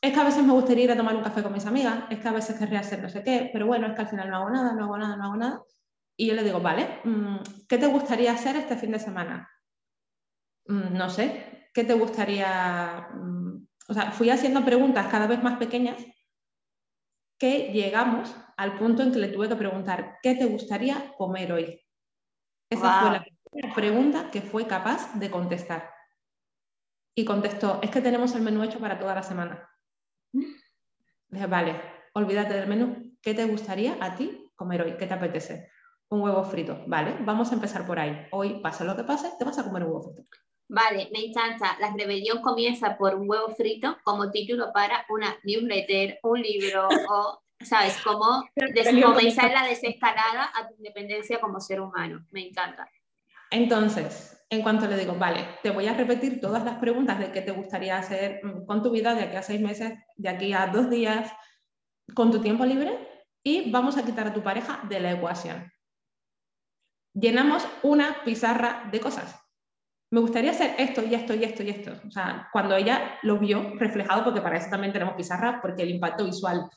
Es 0.00 0.12
que 0.12 0.20
a 0.20 0.24
veces 0.24 0.44
me 0.44 0.52
gustaría 0.52 0.84
ir 0.84 0.92
a 0.92 0.96
tomar 0.96 1.16
un 1.16 1.22
café 1.22 1.42
con 1.42 1.52
mis 1.52 1.66
amigas, 1.66 2.04
es 2.10 2.18
que 2.18 2.28
a 2.28 2.32
veces 2.32 2.58
querría 2.58 2.80
hacer 2.80 3.02
no 3.02 3.08
sé 3.08 3.22
qué, 3.22 3.50
pero 3.52 3.66
bueno, 3.66 3.86
es 3.86 3.94
que 3.94 4.02
al 4.02 4.08
final 4.08 4.30
no 4.30 4.36
hago 4.36 4.50
nada, 4.50 4.72
no 4.72 4.84
hago 4.84 4.98
nada, 4.98 5.16
no 5.16 5.24
hago 5.24 5.36
nada. 5.36 5.62
Y 6.16 6.26
yo 6.26 6.34
le 6.34 6.44
digo, 6.44 6.60
vale, 6.60 7.00
mm, 7.04 7.36
¿qué 7.68 7.78
te 7.78 7.86
gustaría 7.86 8.32
hacer 8.32 8.56
este 8.56 8.76
fin 8.76 8.92
de 8.92 8.98
semana? 8.98 9.48
Mm, 10.68 10.96
no 10.96 11.08
sé, 11.10 11.68
¿qué 11.72 11.84
te 11.84 11.94
gustaría? 11.94 13.08
Mm, 13.14 13.66
o 13.88 13.94
sea, 13.94 14.10
fui 14.12 14.30
haciendo 14.30 14.64
preguntas 14.64 15.06
cada 15.08 15.26
vez 15.26 15.42
más 15.42 15.58
pequeñas 15.58 15.96
que 17.38 17.72
llegamos 17.72 18.34
al 18.56 18.78
punto 18.78 19.02
en 19.02 19.12
que 19.12 19.18
le 19.18 19.28
tuve 19.28 19.48
que 19.48 19.56
preguntar, 19.56 20.18
¿qué 20.22 20.34
te 20.34 20.46
gustaría 20.46 21.12
comer 21.16 21.52
hoy? 21.52 21.80
Esa 22.70 23.00
fue 23.00 23.10
la 23.10 23.24
primera 23.24 23.74
pregunta 23.74 24.30
que 24.30 24.40
fue 24.42 24.66
capaz 24.66 25.14
de 25.14 25.30
contestar. 25.30 25.90
Y 27.14 27.24
contestó, 27.24 27.78
es 27.82 27.90
que 27.90 28.00
tenemos 28.00 28.34
el 28.34 28.42
menú 28.42 28.62
hecho 28.62 28.78
para 28.78 28.98
toda 28.98 29.14
la 29.14 29.22
semana. 29.22 29.68
Dije, 31.28 31.46
vale, 31.46 31.80
olvídate 32.14 32.54
del 32.54 32.68
menú. 32.68 33.16
¿Qué 33.22 33.34
te 33.34 33.44
gustaría 33.44 33.96
a 34.00 34.16
ti 34.16 34.50
comer 34.54 34.82
hoy? 34.82 34.96
¿Qué 34.96 35.06
te 35.06 35.14
apetece? 35.14 35.70
Un 36.08 36.20
huevo 36.20 36.44
frito. 36.44 36.84
Vale, 36.86 37.16
vamos 37.20 37.50
a 37.50 37.54
empezar 37.54 37.86
por 37.86 37.98
ahí. 37.98 38.26
Hoy, 38.32 38.60
pase 38.60 38.84
lo 38.84 38.96
que 38.96 39.04
pase, 39.04 39.32
te 39.38 39.44
vas 39.44 39.58
a 39.58 39.64
comer 39.64 39.84
un 39.84 39.90
huevo 39.90 40.02
frito. 40.02 40.22
Vale, 40.68 41.08
me 41.12 41.26
encanta. 41.26 41.76
La 41.80 41.92
rebelión 41.92 42.42
comienza 42.42 42.96
por 42.96 43.14
un 43.14 43.28
huevo 43.30 43.54
frito 43.54 43.98
como 44.02 44.30
título 44.30 44.72
para 44.72 45.06
una 45.08 45.36
newsletter, 45.44 46.18
un 46.24 46.42
libro 46.42 46.88
o, 47.08 47.40
¿sabes? 47.60 47.96
Como 48.02 48.44
comenzar 49.02 49.52
la 49.52 49.66
desescalada 49.66 50.50
a 50.54 50.68
tu 50.68 50.74
independencia 50.76 51.40
como 51.40 51.60
ser 51.60 51.80
humano. 51.80 52.26
Me 52.32 52.48
encanta. 52.48 52.90
Entonces, 53.50 54.44
en 54.50 54.62
cuanto 54.62 54.88
le 54.88 54.96
digo, 54.96 55.14
vale, 55.14 55.46
te 55.62 55.70
voy 55.70 55.86
a 55.86 55.94
repetir 55.94 56.40
todas 56.40 56.64
las 56.64 56.78
preguntas 56.78 57.20
de 57.20 57.30
qué 57.30 57.42
te 57.42 57.52
gustaría 57.52 57.96
hacer 57.96 58.40
mm, 58.44 58.66
con 58.66 58.82
tu 58.82 58.90
vida 58.90 59.14
de 59.14 59.22
aquí 59.22 59.36
a 59.36 59.42
seis 59.42 59.60
meses, 59.60 59.92
de 60.16 60.28
aquí 60.28 60.52
a 60.52 60.66
dos 60.66 60.90
días, 60.90 61.32
con 62.14 62.32
tu 62.32 62.40
tiempo 62.40 62.64
libre, 62.64 62.98
y 63.44 63.70
vamos 63.70 63.96
a 63.96 64.04
quitar 64.04 64.26
a 64.26 64.34
tu 64.34 64.42
pareja 64.42 64.80
de 64.88 64.98
la 64.98 65.12
ecuación. 65.12 65.72
Llenamos 67.14 67.66
una 67.84 68.24
pizarra 68.24 68.88
de 68.90 68.98
cosas 68.98 69.45
me 70.16 70.22
gustaría 70.22 70.52
hacer 70.52 70.76
esto 70.78 71.04
y 71.04 71.14
esto 71.14 71.34
y 71.34 71.44
esto 71.44 71.62
y 71.62 71.68
esto. 71.68 71.92
O 72.08 72.10
sea, 72.10 72.48
cuando 72.50 72.74
ella 72.74 73.18
lo 73.22 73.38
vio 73.38 73.74
reflejado, 73.74 74.24
porque 74.24 74.40
para 74.40 74.56
eso 74.56 74.70
también 74.70 74.90
tenemos 74.90 75.12
pizarra, 75.14 75.60
porque 75.60 75.82
el 75.82 75.90
impacto 75.90 76.24
visual 76.24 76.70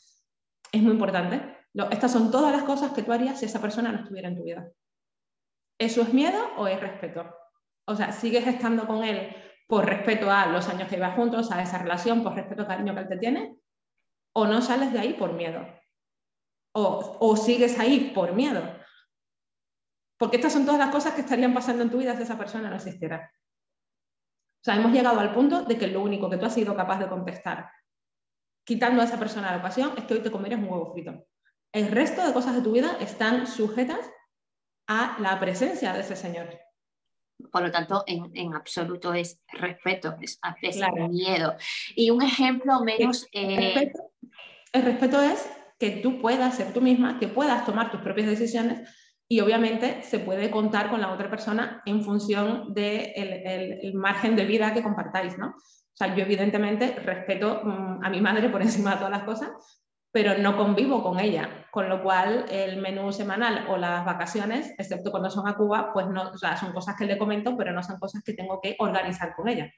es 0.74 0.82
muy 0.82 0.92
importante. 0.92 1.58
estas 1.90 2.12
son 2.12 2.32
todas 2.32 2.52
las 2.52 2.64
cosas 2.64 2.92
que 2.92 3.02
tú 3.02 3.14
harías 3.14 3.40
si 3.40 3.46
esa 3.46 3.62
persona 3.62 3.94
no 3.94 4.00
estuviera 4.00 4.28
en 4.28 4.36
tu 4.36 4.44
vida. 4.44 4.70
¿Eso 5.80 6.02
es 6.02 6.14
miedo 6.14 6.38
o 6.58 6.68
es 6.68 6.82
respeto? 6.82 7.34
O 7.86 7.96
sea, 7.96 8.12
sigues 8.12 8.46
estando 8.46 8.86
con 8.86 9.06
él 9.06 9.34
por 9.70 9.86
respeto 9.86 10.30
a 10.30 10.48
los 10.48 10.68
años 10.68 10.90
que 10.90 10.98
llevas 10.98 11.16
juntos, 11.16 11.50
a 11.50 11.64
esa 11.64 11.78
relación, 11.78 12.24
por 12.24 12.36
respeto 12.36 12.64
al 12.64 12.68
cariño 12.68 12.94
que 12.94 13.00
él 13.00 13.08
te 13.08 13.18
tiene, 13.20 13.56
o 14.34 14.48
no 14.48 14.62
sales 14.62 14.92
de 14.92 15.00
ahí 15.00 15.14
por 15.14 15.32
miedo. 15.32 15.66
O, 16.74 17.16
o 17.22 17.38
sigues 17.38 17.80
ahí 17.80 18.12
por 18.14 18.34
miedo. 18.34 18.79
Porque 20.20 20.36
estas 20.36 20.52
son 20.52 20.66
todas 20.66 20.80
las 20.80 20.90
cosas 20.90 21.14
que 21.14 21.22
estarían 21.22 21.54
pasando 21.54 21.82
en 21.82 21.90
tu 21.90 21.98
vida 21.98 22.16
si 22.16 22.24
esa 22.24 22.38
persona 22.38 22.70
no 22.70 22.76
existiera. 22.76 23.32
O 24.62 24.64
sea, 24.64 24.76
hemos 24.76 24.92
llegado 24.92 25.18
al 25.22 25.34
punto 25.34 25.64
de 25.64 25.78
que 25.78 25.88
lo 25.88 26.02
único 26.02 26.30
que 26.30 26.36
tú 26.36 26.46
has 26.46 26.54
sido 26.54 26.76
capaz 26.76 27.00
de 27.00 27.08
contestar, 27.08 27.72
quitando 28.66 29.02
a 29.02 29.06
esa 29.06 29.18
persona 29.18 29.52
la 29.52 29.60
ocasión, 29.60 29.94
es 29.98 30.04
que 30.04 30.16
hoy 30.16 30.20
te 30.20 30.30
comerías 30.30 30.60
un 30.60 30.68
huevo 30.68 30.92
frito. 30.92 31.26
El 31.72 31.90
resto 31.90 32.28
de 32.28 32.34
cosas 32.34 32.54
de 32.54 32.62
tu 32.62 32.74
vida 32.74 32.98
están 33.00 33.48
sujetas 33.48 34.12
a 34.88 35.16
la 35.22 35.40
presencia 35.40 35.94
de 35.94 36.02
ese 36.02 36.18
señor. 36.18 36.50
Por 37.54 37.62
lo 37.62 37.72
tanto, 37.72 38.04
en, 38.06 38.54
absoluto 38.54 39.14
es 39.14 39.42
respeto, 39.48 40.18
es, 40.20 40.42
miedo. 41.10 41.56
Y 41.96 42.10
un 42.10 42.22
ejemplo 42.22 42.82
menos... 42.82 43.26
Eh, 43.32 43.94
el 44.74 44.82
respeto 44.84 45.22
es 45.22 45.50
que 45.80 45.92
tú 45.92 46.20
puedas 46.20 46.56
ser 46.56 46.74
tú 46.74 46.82
misma, 46.82 47.18
que 47.20 47.30
puedas 47.30 47.66
tomar 47.66 47.90
tus 47.90 48.02
propias 48.02 48.28
decisiones 48.28 48.90
y 49.32 49.40
obviamente 49.42 50.02
se 50.02 50.18
puede 50.18 50.50
contar 50.50 50.90
con 50.90 51.02
la 51.02 51.12
otra 51.12 51.30
persona 51.30 51.84
en 51.86 52.04
función 52.04 52.74
del 52.74 53.14
de 53.14 53.80
el, 53.84 53.94
margen 53.94 54.36
de 54.36 54.46
vida 54.46 54.74
que 54.74 54.82
compartáis, 54.82 55.38
¿no? 55.38 55.50
O 55.50 55.94
sea, 55.94 56.16
yo 56.16 56.24
evidentemente 56.24 56.96
respeto 56.96 57.62
mm, 57.64 58.04
a 58.04 58.10
mi 58.10 58.22
madre 58.22 58.50
por 58.50 58.62
encima 58.64 58.92
de 58.92 58.98
todas 58.98 59.12
las 59.12 59.24
cosas, 59.24 59.50
pero 60.12 60.36
no 60.40 60.58
convivo 60.58 61.04
con 61.04 61.20
ella, 61.20 61.68
con 61.70 61.88
lo 61.88 62.02
cual 62.02 62.46
el 62.50 62.82
menú 62.82 63.12
semanal 63.12 63.68
o 63.70 63.78
las 63.78 64.04
vacaciones, 64.04 64.74
excepto 64.80 65.12
cuando 65.12 65.30
son 65.30 65.48
a 65.48 65.54
Cuba, 65.54 65.94
pues 65.94 66.08
no, 66.08 66.32
o 66.32 66.38
sea, 66.38 66.58
son 66.58 66.74
cosas 66.74 66.96
que 66.98 67.06
le 67.06 67.20
comento, 67.20 67.56
pero 67.56 67.72
no 67.72 67.84
son 67.84 68.00
cosas 68.00 68.24
que 68.24 68.34
tengo 68.34 68.60
que 68.60 68.76
organizar 68.80 69.36
con 69.36 69.48
ella. 69.48 69.72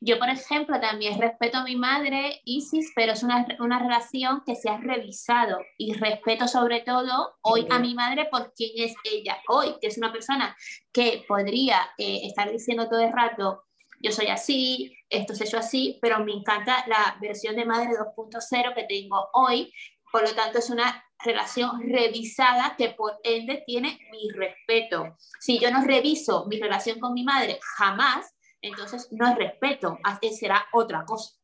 Yo, 0.00 0.18
por 0.18 0.28
ejemplo, 0.28 0.80
también 0.80 1.20
respeto 1.20 1.58
a 1.58 1.64
mi 1.64 1.76
madre, 1.76 2.40
Isis, 2.44 2.92
pero 2.94 3.12
es 3.12 3.22
una, 3.22 3.46
una 3.58 3.78
relación 3.78 4.42
que 4.44 4.54
se 4.54 4.68
ha 4.68 4.78
revisado 4.78 5.58
y 5.78 5.94
respeto 5.94 6.46
sobre 6.46 6.80
todo 6.80 7.36
hoy 7.42 7.66
a 7.70 7.78
mi 7.78 7.94
madre 7.94 8.26
por 8.30 8.52
quién 8.54 8.70
es 8.76 8.94
ella 9.04 9.38
hoy, 9.48 9.74
que 9.80 9.88
es 9.88 9.98
una 9.98 10.12
persona 10.12 10.56
que 10.92 11.24
podría 11.26 11.78
eh, 11.98 12.20
estar 12.24 12.50
diciendo 12.50 12.88
todo 12.88 13.00
el 13.00 13.12
rato, 13.12 13.64
yo 14.00 14.10
soy 14.10 14.26
así, 14.26 14.96
esto 15.08 15.32
es 15.32 15.40
eso 15.42 15.58
así, 15.58 15.98
pero 16.02 16.24
me 16.24 16.32
encanta 16.32 16.84
la 16.88 17.16
versión 17.20 17.54
de 17.54 17.64
madre 17.64 17.90
2.0 17.92 18.74
que 18.74 18.82
tengo 18.84 19.28
hoy, 19.32 19.72
por 20.10 20.22
lo 20.22 20.34
tanto 20.34 20.58
es 20.58 20.70
una 20.70 21.04
relación 21.24 21.80
revisada 21.88 22.74
que 22.76 22.88
por 22.88 23.20
ende 23.22 23.62
tiene 23.64 24.00
mi 24.10 24.28
respeto. 24.30 25.16
Si 25.40 25.58
yo 25.60 25.70
no 25.70 25.84
reviso 25.84 26.46
mi 26.46 26.58
relación 26.58 26.98
con 26.98 27.14
mi 27.14 27.22
madre, 27.22 27.60
jamás 27.76 28.34
entonces 28.62 29.08
no 29.10 29.28
es 29.28 29.36
respeto, 29.36 29.98
será 30.30 30.64
otra 30.72 31.04
cosa. 31.04 31.34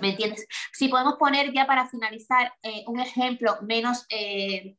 ¿Me 0.00 0.10
entiendes? 0.10 0.46
Si 0.72 0.88
podemos 0.88 1.14
poner 1.16 1.52
ya 1.52 1.66
para 1.66 1.88
finalizar 1.88 2.52
eh, 2.62 2.84
un 2.86 2.98
ejemplo 2.98 3.58
menos, 3.62 4.06
eh, 4.08 4.76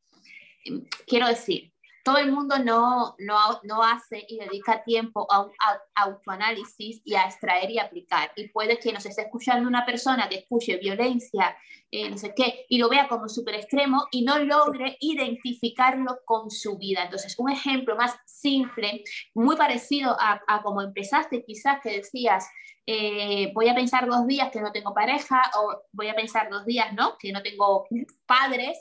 quiero 1.05 1.27
decir, 1.27 1.71
todo 2.07 2.19
el 2.19 2.31
mundo 2.31 2.57
no, 2.57 3.17
no, 3.19 3.59
no, 3.63 3.83
hace 3.83 4.25
y 4.29 4.37
dedica 4.37 4.81
tiempo 4.81 5.27
a 5.29 5.41
un 5.41 5.51
autoanálisis 5.93 7.01
y 7.03 7.15
a 7.15 7.25
extraer 7.25 7.69
y 7.69 7.79
aplicar. 7.79 8.31
Y 8.37 8.47
puede 8.47 8.79
que 8.79 8.93
nos 8.93 9.05
esté 9.05 9.23
escuchando 9.23 9.67
una 9.67 9.85
persona 9.85 10.29
que 10.29 10.35
escuche 10.35 10.77
violencia, 10.77 11.57
eh, 11.91 12.09
no 12.09 12.17
sé 12.17 12.33
qué, 12.33 12.65
y 12.69 12.77
lo 12.77 12.87
vea 12.87 13.09
como 13.09 13.27
súper 13.27 13.55
extremo 13.55 14.07
y 14.09 14.21
no 14.21 14.39
logre 14.39 14.95
identificarlo 15.01 16.19
con 16.23 16.49
su 16.49 16.77
vida. 16.77 17.03
Entonces, 17.03 17.35
un 17.37 17.51
ejemplo 17.51 17.97
más 17.97 18.15
simple, 18.25 19.03
muy 19.33 19.57
parecido 19.57 20.15
a, 20.17 20.61
como 20.63 20.81
empezaste, 20.81 21.43
quizás 21.43 21.81
que 21.83 21.97
decías, 21.97 22.47
eh, 22.85 23.51
voy 23.53 23.67
a 23.67 23.75
pensar 23.75 24.07
dos 24.07 24.25
días 24.27 24.49
que 24.49 24.61
no 24.61 24.71
tengo 24.71 24.93
pareja 24.93 25.41
o 25.57 25.81
voy 25.91 26.07
a 26.07 26.15
pensar 26.15 26.49
dos 26.49 26.65
días, 26.65 26.93
¿no? 26.93 27.17
Que 27.19 27.33
no 27.33 27.43
tengo 27.43 27.85
padres. 28.25 28.77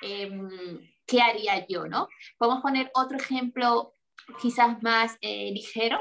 Em, 0.00 0.80
¿qué 1.10 1.20
haría 1.20 1.66
yo? 1.66 1.86
¿no? 1.86 2.08
Podemos 2.38 2.62
poner 2.62 2.90
otro 2.94 3.18
ejemplo 3.18 3.94
quizás 4.40 4.82
más 4.82 5.16
eh, 5.20 5.50
ligero. 5.52 5.98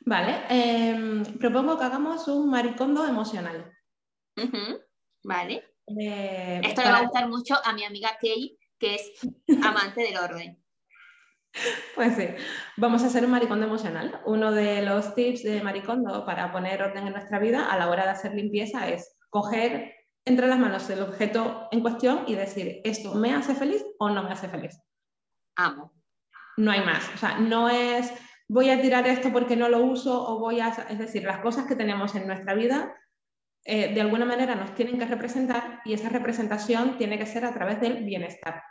Vale, 0.00 0.42
em, 0.48 1.22
propongo 1.38 1.76
que 1.76 1.84
hagamos 1.84 2.28
un 2.28 2.48
maricondo 2.48 3.06
emocional. 3.06 3.72
Vale. 5.24 5.64
Eh, 6.00 6.60
Esto 6.62 6.82
le 6.82 6.90
va 6.90 6.98
a 6.98 7.02
gustar 7.02 7.28
mucho 7.28 7.56
a 7.62 7.72
mi 7.72 7.84
amiga 7.84 8.16
Kay, 8.20 8.56
que 8.78 8.94
es 8.94 9.12
amante 9.64 10.02
del 10.02 10.16
orden. 10.16 10.62
Pues 11.94 12.14
sí, 12.14 12.28
vamos 12.76 13.02
a 13.02 13.06
hacer 13.06 13.24
un 13.24 13.32
maricondo 13.32 13.66
emocional. 13.66 14.20
Uno 14.24 14.52
de 14.52 14.82
los 14.82 15.14
tips 15.14 15.42
de 15.42 15.60
maricondo 15.62 16.24
para 16.24 16.52
poner 16.52 16.82
orden 16.82 17.06
en 17.06 17.14
nuestra 17.14 17.38
vida 17.38 17.70
a 17.70 17.76
la 17.76 17.90
hora 17.90 18.04
de 18.04 18.10
hacer 18.10 18.34
limpieza 18.34 18.88
es 18.88 19.16
coger 19.28 19.97
entre 20.24 20.46
las 20.46 20.58
manos 20.58 20.86
del 20.88 21.02
objeto 21.02 21.68
en 21.70 21.80
cuestión 21.80 22.24
y 22.26 22.34
decir, 22.34 22.80
¿esto 22.84 23.14
me 23.14 23.34
hace 23.34 23.54
feliz 23.54 23.84
o 23.98 24.10
no 24.10 24.22
me 24.22 24.32
hace 24.32 24.48
feliz? 24.48 24.78
Amo. 25.56 25.92
No 26.56 26.70
hay 26.70 26.84
más. 26.84 27.08
O 27.14 27.18
sea, 27.18 27.38
no 27.38 27.68
es 27.68 28.12
voy 28.48 28.70
a 28.70 28.80
tirar 28.80 29.06
esto 29.06 29.32
porque 29.32 29.56
no 29.56 29.68
lo 29.68 29.80
uso 29.80 30.26
o 30.26 30.38
voy 30.38 30.60
a... 30.60 30.68
Es 30.68 30.98
decir, 30.98 31.24
las 31.24 31.40
cosas 31.40 31.66
que 31.66 31.76
tenemos 31.76 32.14
en 32.14 32.26
nuestra 32.26 32.54
vida 32.54 32.94
eh, 33.64 33.92
de 33.92 34.00
alguna 34.00 34.24
manera 34.24 34.54
nos 34.54 34.74
tienen 34.74 34.98
que 34.98 35.04
representar 35.04 35.80
y 35.84 35.92
esa 35.92 36.08
representación 36.08 36.96
tiene 36.96 37.18
que 37.18 37.26
ser 37.26 37.44
a 37.44 37.52
través 37.52 37.80
del 37.80 38.04
bienestar. 38.04 38.62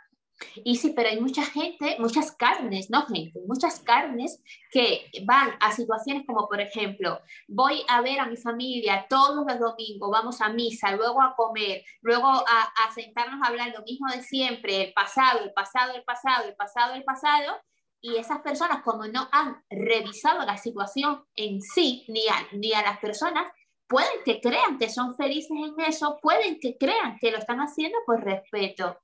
Y 0.64 0.76
sí, 0.76 0.92
pero 0.94 1.08
hay 1.08 1.20
mucha 1.20 1.44
gente, 1.44 1.96
muchas 1.98 2.32
carnes, 2.32 2.90
no 2.90 3.06
gente, 3.06 3.40
muchas 3.46 3.80
carnes 3.80 4.42
que 4.70 5.10
van 5.24 5.50
a 5.60 5.72
situaciones 5.72 6.24
como, 6.26 6.48
por 6.48 6.60
ejemplo, 6.60 7.20
voy 7.48 7.82
a 7.88 8.00
ver 8.02 8.20
a 8.20 8.26
mi 8.26 8.36
familia 8.36 9.06
todos 9.08 9.44
los 9.46 9.58
domingos, 9.58 10.10
vamos 10.10 10.40
a 10.40 10.50
misa, 10.50 10.92
luego 10.92 11.22
a 11.22 11.34
comer, 11.34 11.82
luego 12.02 12.28
a, 12.28 12.42
a 12.86 12.92
sentarnos 12.94 13.40
a 13.42 13.48
hablar 13.48 13.72
lo 13.76 13.82
mismo 13.82 14.06
de 14.12 14.22
siempre, 14.22 14.84
el 14.84 14.92
pasado, 14.92 15.40
el 15.40 15.52
pasado, 15.52 15.94
el 15.94 16.04
pasado, 16.04 16.44
el 16.44 16.54
pasado, 16.54 16.94
el 16.94 17.04
pasado, 17.04 17.56
y 18.00 18.16
esas 18.16 18.40
personas 18.42 18.82
como 18.84 19.06
no 19.08 19.28
han 19.32 19.62
revisado 19.68 20.44
la 20.44 20.56
situación 20.56 21.24
en 21.34 21.60
sí, 21.60 22.04
ni 22.08 22.28
a, 22.28 22.46
ni 22.52 22.72
a 22.72 22.82
las 22.82 22.98
personas, 22.98 23.50
pueden 23.88 24.22
que 24.24 24.40
crean 24.40 24.78
que 24.78 24.88
son 24.88 25.16
felices 25.16 25.50
en 25.50 25.80
eso, 25.84 26.18
pueden 26.22 26.60
que 26.60 26.76
crean 26.78 27.18
que 27.20 27.32
lo 27.32 27.38
están 27.38 27.58
haciendo 27.58 27.98
por 28.06 28.22
respeto 28.22 28.98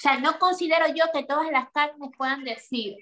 sea, 0.00 0.18
no 0.18 0.38
considero 0.38 0.86
yo 0.88 1.04
que 1.12 1.24
todas 1.24 1.50
las 1.50 1.70
carnes 1.70 2.10
puedan 2.16 2.44
decir, 2.44 2.96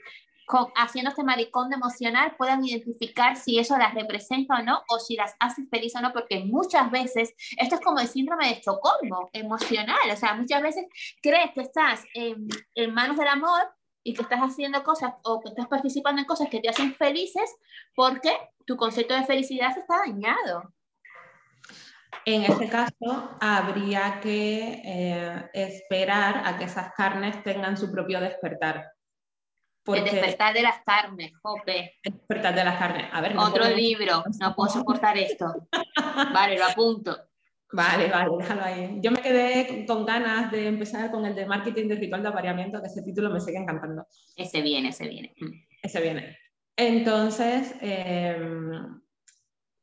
con, 0.47 0.69
haciendo 0.77 1.11
este 1.11 1.23
maricón 1.23 1.69
de 1.69 1.77
emocional, 1.77 2.35
puedan 2.37 2.65
identificar 2.65 3.37
si 3.37 3.59
eso 3.59 3.77
las 3.77 3.95
representa 3.95 4.57
o 4.57 4.63
no, 4.63 4.83
o 4.89 4.99
si 4.99 5.15
las 5.15 5.35
hace 5.41 5.67
feliz 5.67 5.95
o 5.95 6.01
no, 6.01 6.13
porque 6.13 6.41
muchas 6.45 6.91
veces, 6.91 7.35
esto 7.59 7.75
es 7.75 7.81
como 7.83 8.01
el 8.01 8.09
síndrome 8.09 8.47
de 8.47 8.55
Estocolmo 8.55 9.29
emocional, 9.33 10.11
o 10.11 10.17
sea, 10.17 10.35
muchas 10.35 10.63
veces 10.63 10.87
crees 11.23 11.51
que 11.55 11.61
estás 11.61 12.05
en, 12.15 12.49
en 12.75 12.95
manos 12.95 13.17
del 13.19 13.29
amor 13.29 13.69
y 14.03 14.15
que 14.15 14.23
estás 14.23 14.41
haciendo 14.41 14.83
cosas 14.83 15.13
o 15.23 15.41
que 15.41 15.51
estás 15.51 15.67
participando 15.67 16.23
en 16.23 16.27
cosas 16.27 16.49
que 16.49 16.61
te 16.61 16.71
hacen 16.71 16.95
felices 16.95 17.55
porque 17.95 18.33
tu 18.65 18.77
concepto 18.77 19.15
de 19.15 19.25
felicidad 19.25 19.77
está 19.77 19.99
dañado. 19.99 20.73
En 22.25 22.43
ese 22.43 22.69
caso, 22.69 23.37
habría 23.41 24.21
que 24.21 24.83
eh, 24.85 25.51
esperar 25.55 26.43
a 26.45 26.59
que 26.59 26.65
esas 26.65 26.93
carnes 26.95 27.43
tengan 27.43 27.77
su 27.77 27.91
propio 27.91 28.21
despertar. 28.21 28.93
el 29.87 30.05
despertar 30.05 30.53
de 30.53 30.63
las 30.63 30.83
carnes, 30.85 31.33
jope. 31.43 31.95
El 32.03 32.13
despertar 32.13 32.55
de 32.55 32.65
las 32.65 32.77
carnes. 32.79 33.07
A 33.13 33.21
ver, 33.21 33.37
Otro 33.37 33.69
libro, 33.71 34.25
no 34.41 34.55
puedo 34.55 34.71
soportar 34.71 35.17
esto. 35.17 35.69
Vale, 36.33 36.59
lo 36.59 36.67
apunto. 36.67 37.17
Vale, 37.73 38.09
vale, 38.09 38.31
déjalo 38.39 38.65
ahí. 38.65 38.99
Yo 39.03 39.11
me 39.11 39.21
quedé 39.21 39.85
con 39.87 40.07
ganas 40.07 40.51
de 40.51 40.67
empezar 40.67 41.11
con 41.11 41.27
el 41.27 41.35
de 41.35 41.47
marketing 41.47 41.89
de 41.89 41.97
ritual 41.97 42.23
de 42.23 42.29
apareamiento, 42.29 42.81
que 42.81 42.87
ese 42.87 43.03
título 43.03 43.31
me 43.31 43.41
sigue 43.41 43.59
encantando. 43.59 44.07
Ese 44.37 44.63
viene, 44.63 44.89
ese 44.89 45.07
viene. 45.07 45.35
Ese 45.83 46.01
viene. 46.01 46.39
Entonces, 46.77 47.75
em, 47.81 49.01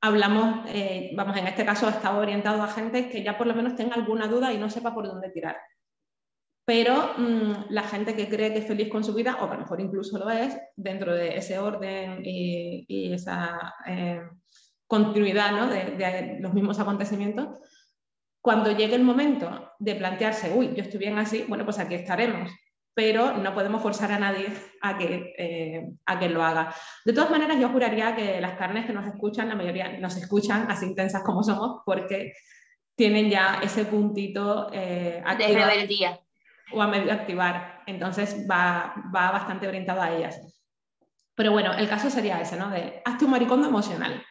hablamos, 0.06 0.66
eh, 0.68 1.12
vamos, 1.16 1.36
en 1.38 1.48
este 1.48 1.66
caso 1.66 1.90
estaba 1.90 2.20
orientado 2.20 2.62
a 2.62 2.68
gente 2.68 3.10
que 3.10 3.24
ya 3.24 3.38
por 3.38 3.48
lo 3.48 3.56
menos 3.56 3.76
tenga 3.76 3.96
alguna 3.96 4.28
duda 4.28 4.54
y 4.54 4.58
no 4.58 4.70
sepa 4.70 4.94
por 4.94 5.08
dónde 5.08 5.30
tirar. 5.30 5.58
Pero 6.66 7.14
mm, 7.18 7.66
la 7.70 7.84
gente 7.84 8.16
que 8.16 8.28
cree 8.28 8.54
que 8.54 8.60
es 8.60 8.68
feliz 8.68 8.90
con 8.90 9.04
su 9.04 9.14
vida, 9.14 9.38
o 9.40 9.46
a 9.46 9.54
lo 9.54 9.60
mejor 9.60 9.82
incluso 9.82 10.18
lo 10.18 10.30
es, 10.30 10.58
dentro 10.76 11.14
de 11.14 11.38
ese 11.38 11.60
orden 11.60 12.22
y, 12.24 13.14
esa 13.14 13.76
eh, 13.88 14.22
continuidad 14.88 15.52
¿no? 15.52 15.68
de, 15.68 15.92
de 15.92 16.38
los 16.40 16.54
mismos 16.54 16.80
acontecimientos, 16.80 17.60
cuando 18.42 18.72
llegue 18.72 18.96
el 18.96 19.04
momento 19.04 19.72
de 19.80 19.96
plantearse, 19.96 20.54
uy, 20.54 20.74
yo 20.76 20.84
estoy 20.84 21.00
bien 21.00 21.18
así, 21.18 21.46
bueno, 21.48 21.66
pues 21.66 21.80
aquí 21.80 21.96
estaremos 21.96 22.52
pero 22.96 23.38
no 23.38 23.54
podemos 23.54 23.82
forzar 23.84 24.14
a 24.14 24.20
nadie 24.20 24.48
a 24.82 24.98
que, 24.98 25.34
eh, 25.38 25.86
a 26.06 26.18
que 26.18 26.30
lo 26.30 26.42
haga. 26.44 26.74
De 27.04 27.12
todas 27.12 27.30
maneras, 27.30 27.60
yo 27.60 27.70
juraría 27.70 28.16
que 28.16 28.40
las 28.40 28.58
carnes 28.58 28.86
que 28.86 28.94
nos 28.94 29.06
escuchan, 29.06 29.50
la 29.50 29.56
mayoría 29.56 30.00
nos 30.00 30.16
escuchan 30.16 30.72
así 30.72 30.86
intensas 30.86 31.22
como 31.24 31.44
somos, 31.44 31.82
porque 31.86 32.34
tienen 32.96 33.30
ya 33.30 33.60
ese 33.62 33.84
puntito 33.84 34.70
eh, 34.72 35.22
de 35.38 35.48
rebeldía. 35.48 36.20
O 36.72 36.82
a 36.82 36.88
medio 36.88 37.12
activar. 37.12 37.84
Entonces 37.86 38.48
va, 38.50 38.96
va 39.14 39.32
bastante 39.32 39.68
orientado 39.68 40.02
a 40.02 40.12
ellas. 40.12 40.64
Pero 41.36 41.52
bueno, 41.52 41.74
el 41.74 41.90
caso 41.90 42.10
sería 42.10 42.40
ese, 42.40 42.56
¿no? 42.56 42.70
De 42.70 43.02
hazte 43.04 43.26
un 43.26 43.32
maricondo 43.32 43.68
emocional. 43.68 44.24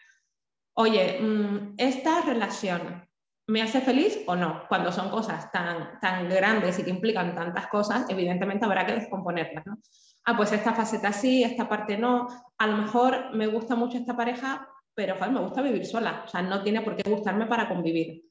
Oye, 0.72 1.20
mm, 1.20 1.74
esta 1.76 2.22
relación 2.22 3.06
¿Me 3.46 3.60
hace 3.60 3.82
feliz 3.82 4.20
o 4.26 4.36
no? 4.36 4.62
Cuando 4.68 4.90
son 4.90 5.10
cosas 5.10 5.52
tan, 5.52 6.00
tan 6.00 6.28
grandes 6.30 6.78
y 6.78 6.84
que 6.84 6.90
implican 6.90 7.34
tantas 7.34 7.66
cosas, 7.66 8.06
evidentemente 8.08 8.64
habrá 8.64 8.86
que 8.86 8.94
descomponerlas. 8.94 9.66
¿no? 9.66 9.78
Ah, 10.24 10.36
pues 10.36 10.52
esta 10.52 10.72
faceta 10.72 11.12
sí, 11.12 11.44
esta 11.44 11.68
parte 11.68 11.98
no. 11.98 12.26
A 12.56 12.66
lo 12.66 12.78
mejor 12.78 13.34
me 13.34 13.46
gusta 13.46 13.74
mucho 13.74 13.98
esta 13.98 14.16
pareja, 14.16 14.66
pero 14.94 15.16
me 15.30 15.40
gusta 15.40 15.60
vivir 15.60 15.84
sola. 15.84 16.22
O 16.24 16.28
sea, 16.28 16.40
no 16.40 16.62
tiene 16.62 16.80
por 16.80 16.96
qué 16.96 17.08
gustarme 17.08 17.46
para 17.46 17.68
convivir. 17.68 18.24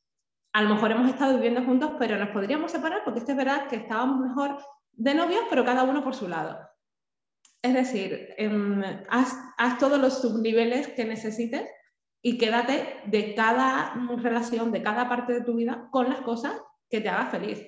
A 0.54 0.64
lo 0.64 0.70
mejor 0.70 0.92
hemos 0.92 1.10
estado 1.10 1.36
viviendo 1.36 1.64
juntos, 1.64 1.92
pero 2.00 2.18
nos 2.18 2.30
podríamos 2.30 2.72
separar 2.72 3.04
porque 3.04 3.20
es 3.20 3.36
verdad 3.36 3.68
que 3.68 3.76
estábamos 3.76 4.20
mejor 4.20 4.58
de 4.94 5.14
novios, 5.14 5.44
pero 5.50 5.66
cada 5.66 5.84
uno 5.84 6.04
por 6.04 6.16
su 6.16 6.28
lado. 6.28 6.60
Es 7.62 7.74
decir, 7.74 8.36
haz, 9.10 9.36
haz 9.58 9.78
todos 9.78 10.00
los 10.00 10.22
subniveles 10.22 10.88
que 10.90 11.06
necesites 11.06 11.70
y 12.26 12.38
quédate 12.38 13.02
de 13.06 13.36
cada 13.36 13.94
relación, 14.18 14.72
de 14.72 14.82
cada 14.82 15.10
parte 15.10 15.34
de 15.34 15.42
tu 15.42 15.56
vida 15.56 15.90
con 15.92 16.10
las 16.10 16.22
cosas 16.22 16.54
que 16.90 17.02
te 17.02 17.10
hagas 17.10 17.32
feliz. 17.32 17.68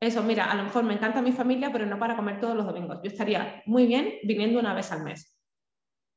Eso, 0.00 0.22
mira, 0.22 0.50
a 0.50 0.54
lo 0.56 0.64
mejor 0.64 0.82
me 0.84 0.94
encanta 0.94 1.20
mi 1.20 1.32
familia, 1.32 1.70
pero 1.70 1.84
no 1.86 1.98
para 1.98 2.16
comer 2.16 2.40
todos 2.40 2.56
los 2.56 2.66
domingos. 2.66 2.98
Yo 3.04 3.10
estaría 3.10 3.62
muy 3.66 3.86
bien 3.86 4.14
viniendo 4.24 4.58
una 4.58 4.74
vez 4.74 4.90
al 4.90 5.04
mes. 5.04 5.38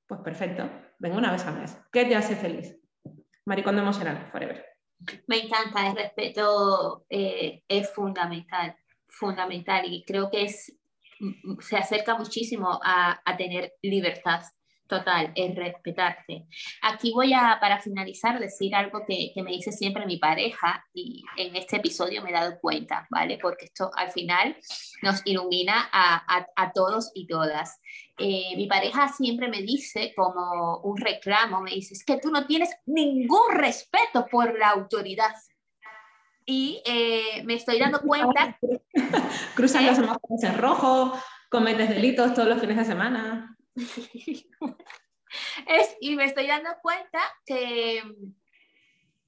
Pues 0.07 0.21
perfecto, 0.21 0.67
vengo 0.97 1.17
una 1.17 1.31
vez 1.31 1.45
al 1.45 1.59
mes. 1.59 1.77
¿Qué 1.91 2.05
te 2.05 2.15
hace 2.15 2.37
feliz? 2.37 2.79
Maricondo 3.45 3.81
emocional, 3.81 4.29
forever. 4.31 4.65
Me 5.27 5.43
encanta, 5.43 5.89
el 5.89 5.95
respeto 5.95 7.05
eh, 7.09 7.63
es 7.67 7.93
fundamental, 7.93 8.77
fundamental 9.05 9.83
y 9.85 10.05
creo 10.05 10.31
que 10.31 10.43
es, 10.43 10.79
se 11.59 11.77
acerca 11.77 12.15
muchísimo 12.15 12.79
a, 12.81 13.19
a 13.23 13.37
tener 13.37 13.73
libertad 13.81 14.41
Total, 14.87 15.31
es 15.33 15.55
respetarte. 15.55 16.45
Aquí 16.83 17.11
voy 17.11 17.33
a, 17.33 17.57
para 17.59 17.81
finalizar, 17.81 18.39
decir 18.39 18.75
algo 18.75 19.03
que, 19.07 19.33
me 19.43 19.51
dice 19.51 19.71
siempre 19.71 20.05
mi 20.05 20.17
pareja 20.17 20.85
y 20.93 21.23
en 21.37 21.55
este 21.55 21.77
episodio 21.77 22.21
me 22.21 22.29
he 22.29 22.33
dado 22.33 22.59
cuenta, 22.59 23.07
¿vale? 23.09 23.39
Porque 23.41 23.65
esto 23.65 23.89
al 23.95 24.11
final 24.11 24.55
nos 25.01 25.23
ilumina 25.25 25.89
a, 25.91 26.71
todos 26.73 27.11
y 27.15 27.25
todas. 27.25 27.81
Eh, 28.19 28.53
mi 28.57 28.67
pareja 28.67 29.07
siempre 29.07 29.47
me 29.47 29.63
dice 29.63 30.13
como 30.15 30.77
un 30.83 30.97
reclamo, 30.97 31.61
me 31.61 31.71
dice, 31.71 31.95
es 31.95 32.05
que 32.05 32.17
tú 32.17 32.29
no 32.29 32.45
tienes 32.45 32.69
ningún 32.85 33.55
respeto 33.55 34.27
por 34.29 34.57
la 34.57 34.69
autoridad. 34.69 35.33
Y 36.45 36.83
eh, 36.85 37.41
me 37.43 37.55
estoy 37.55 37.79
dando 37.79 38.01
cuenta... 38.01 38.59
Cruzan 39.55 39.87
los 39.87 39.95
semáforos 39.95 40.43
en 40.43 40.57
rojo, 40.59 41.19
cometes 41.49 41.89
delitos 41.89 42.35
todos 42.35 42.49
los 42.49 42.59
fines 42.59 42.77
de 42.77 42.85
semana. 42.85 43.54
es, 45.67 45.97
y 45.99 46.15
me 46.15 46.25
estoy 46.25 46.47
dando 46.47 46.69
cuenta 46.81 47.19
que 47.45 48.03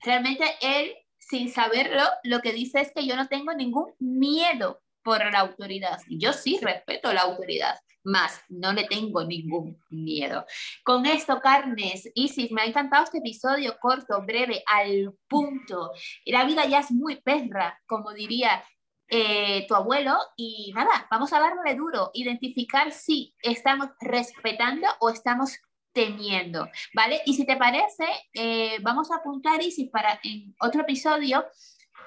realmente 0.02 0.46
él, 0.62 0.94
sin 1.18 1.52
saberlo, 1.52 2.04
lo 2.24 2.40
que 2.42 2.54
dice 2.54 2.80
es 2.80 2.92
que 2.94 3.06
yo 3.06 3.16
no 3.16 3.28
tengo 3.28 3.54
ningún 3.54 3.94
miedo 4.00 4.82
por 5.04 5.20
la 5.32 5.40
autoridad. 5.40 6.00
Yo 6.10 6.34
sí 6.34 6.60
respeto 6.62 7.14
la 7.14 7.22
autoridad, 7.22 7.80
más 8.04 8.42
no 8.50 8.74
le 8.74 8.86
tengo 8.86 9.24
ningún 9.24 9.78
miedo. 9.90 10.46
Con 10.84 11.06
esto, 11.06 11.40
Carnes, 11.42 12.10
Isis, 12.16 12.52
me 12.52 12.62
ha 12.62 12.66
encantado 12.66 13.04
este 13.04 13.20
episodio 13.20 13.78
corto, 13.80 14.22
breve, 14.26 14.64
al 14.66 15.14
punto. 15.28 15.92
La 16.26 16.46
vida 16.46 16.66
ya 16.66 16.80
es 16.80 16.92
muy 16.92 17.22
perra, 17.22 17.80
como 17.86 18.14
diría 18.14 18.64
eh, 19.10 19.66
tu 19.68 19.76
abuelo 19.76 20.18
y 20.36 20.72
nada, 20.76 21.08
vamos 21.10 21.32
a 21.34 21.40
darle 21.40 21.76
duro, 21.76 22.12
identificar 22.14 22.92
si 22.92 23.34
estamos 23.42 23.90
respetando 24.02 24.88
o 25.00 25.10
estamos 25.10 25.60
temiendo, 25.94 26.70
¿vale? 26.94 27.22
Y 27.26 27.34
si 27.34 27.46
te 27.46 27.56
parece, 27.56 28.06
eh, 28.34 28.78
vamos 28.82 29.10
a 29.12 29.16
apuntar, 29.16 29.62
y 29.64 29.72
si 29.72 29.86
para 29.86 30.20
en 30.24 30.54
otro 30.60 30.82
episodio 30.82 31.46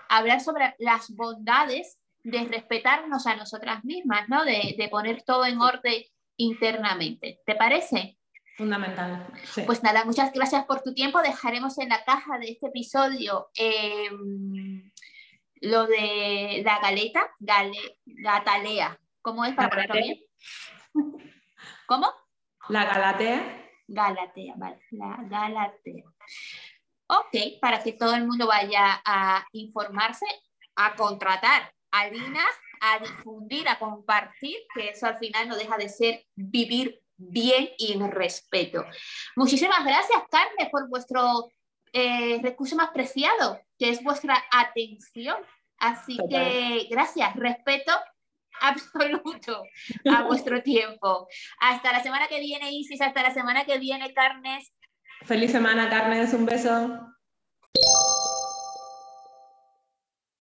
hablar 0.09 0.41
sobre 0.41 0.75
las 0.79 1.11
bondades 1.11 1.99
de 2.23 2.45
respetarnos 2.45 3.27
a 3.27 3.35
nosotras 3.35 3.85
mismas, 3.85 4.29
¿no? 4.29 4.45
De, 4.45 4.75
de 4.79 4.89
poner 4.89 5.23
todo 5.23 5.45
en 5.47 5.61
orden 5.61 6.05
internamente. 6.37 7.41
¿Te 7.45 7.55
parece? 7.55 8.19
Fundamental. 8.57 9.27
Pues 9.65 9.83
nada, 9.83 10.05
muchas 10.05 10.33
gracias 10.33 10.67
por 10.67 10.83
tu 10.83 10.93
tiempo. 10.93 11.23
Dejaremos 11.23 11.79
en 11.79 11.89
la 11.89 12.05
caja 12.05 12.39
de 12.39 12.51
este 12.51 12.67
episodio 12.67 13.49
eh, 13.57 14.11
lo 15.61 15.87
de 15.87 16.63
la 16.65 16.79
galeta, 16.81 17.31
gale, 17.39 17.99
gatalea. 18.05 18.99
¿Cómo 19.23 19.45
es 19.45 19.55
para 19.55 19.69
ponerlo 19.71 19.95
bien? 19.95 20.19
¿Cómo? 21.87 22.13
La 22.69 22.85
galatea. 22.85 23.67
Galatea, 23.87 24.55
vale, 24.57 24.81
la 24.93 25.17
galatea. 25.23 26.05
Ok, 27.09 27.61
para 27.61 27.83
que 27.83 27.93
todo 27.93 28.15
el 28.15 28.27
mundo 28.27 28.47
vaya 28.47 29.03
a 29.05 29.45
informarse, 29.53 30.27
a 30.77 30.95
contratar 30.95 31.73
a 31.91 32.07
Lina, 32.09 32.45
a 32.81 32.99
difundir, 33.01 33.69
a 33.69 33.79
compartir, 33.79 34.57
que 34.75 34.91
eso 34.91 35.07
al 35.07 35.19
final 35.19 35.49
no 35.49 35.57
deja 35.57 35.77
de 35.77 35.89
ser 35.89 36.25
vivir 36.37 37.03
bien 37.17 37.71
y 37.79 37.93
en 37.93 38.11
respeto. 38.11 38.85
Muchísimas 39.37 39.85
gracias, 39.85 40.23
Carmen, 40.31 40.71
por 40.71 40.89
vuestro 40.89 41.51
eh, 41.93 42.41
recurso 42.43 42.77
más 42.77 42.91
preciado, 42.91 43.61
que 43.81 43.89
es 43.89 44.05
vuestra 44.05 44.37
atención. 44.53 45.37
Así 45.79 46.19
que 46.29 46.87
gracias, 46.91 47.35
respeto 47.35 47.93
absoluto 48.61 49.63
a 50.15 50.23
vuestro 50.29 50.63
tiempo. 50.63 51.27
Hasta 51.61 51.93
la 51.93 52.03
semana 52.03 52.29
que 52.29 52.39
viene, 52.41 52.71
Isis, 52.71 53.01
hasta 53.01 53.23
la 53.23 53.33
semana 53.33 53.65
que 53.65 53.79
viene, 53.79 54.13
Carnes. 54.13 54.71
Feliz 55.23 55.51
semana, 55.51 55.89
Carnes, 55.89 56.35
un 56.35 56.45
beso. 56.45 57.01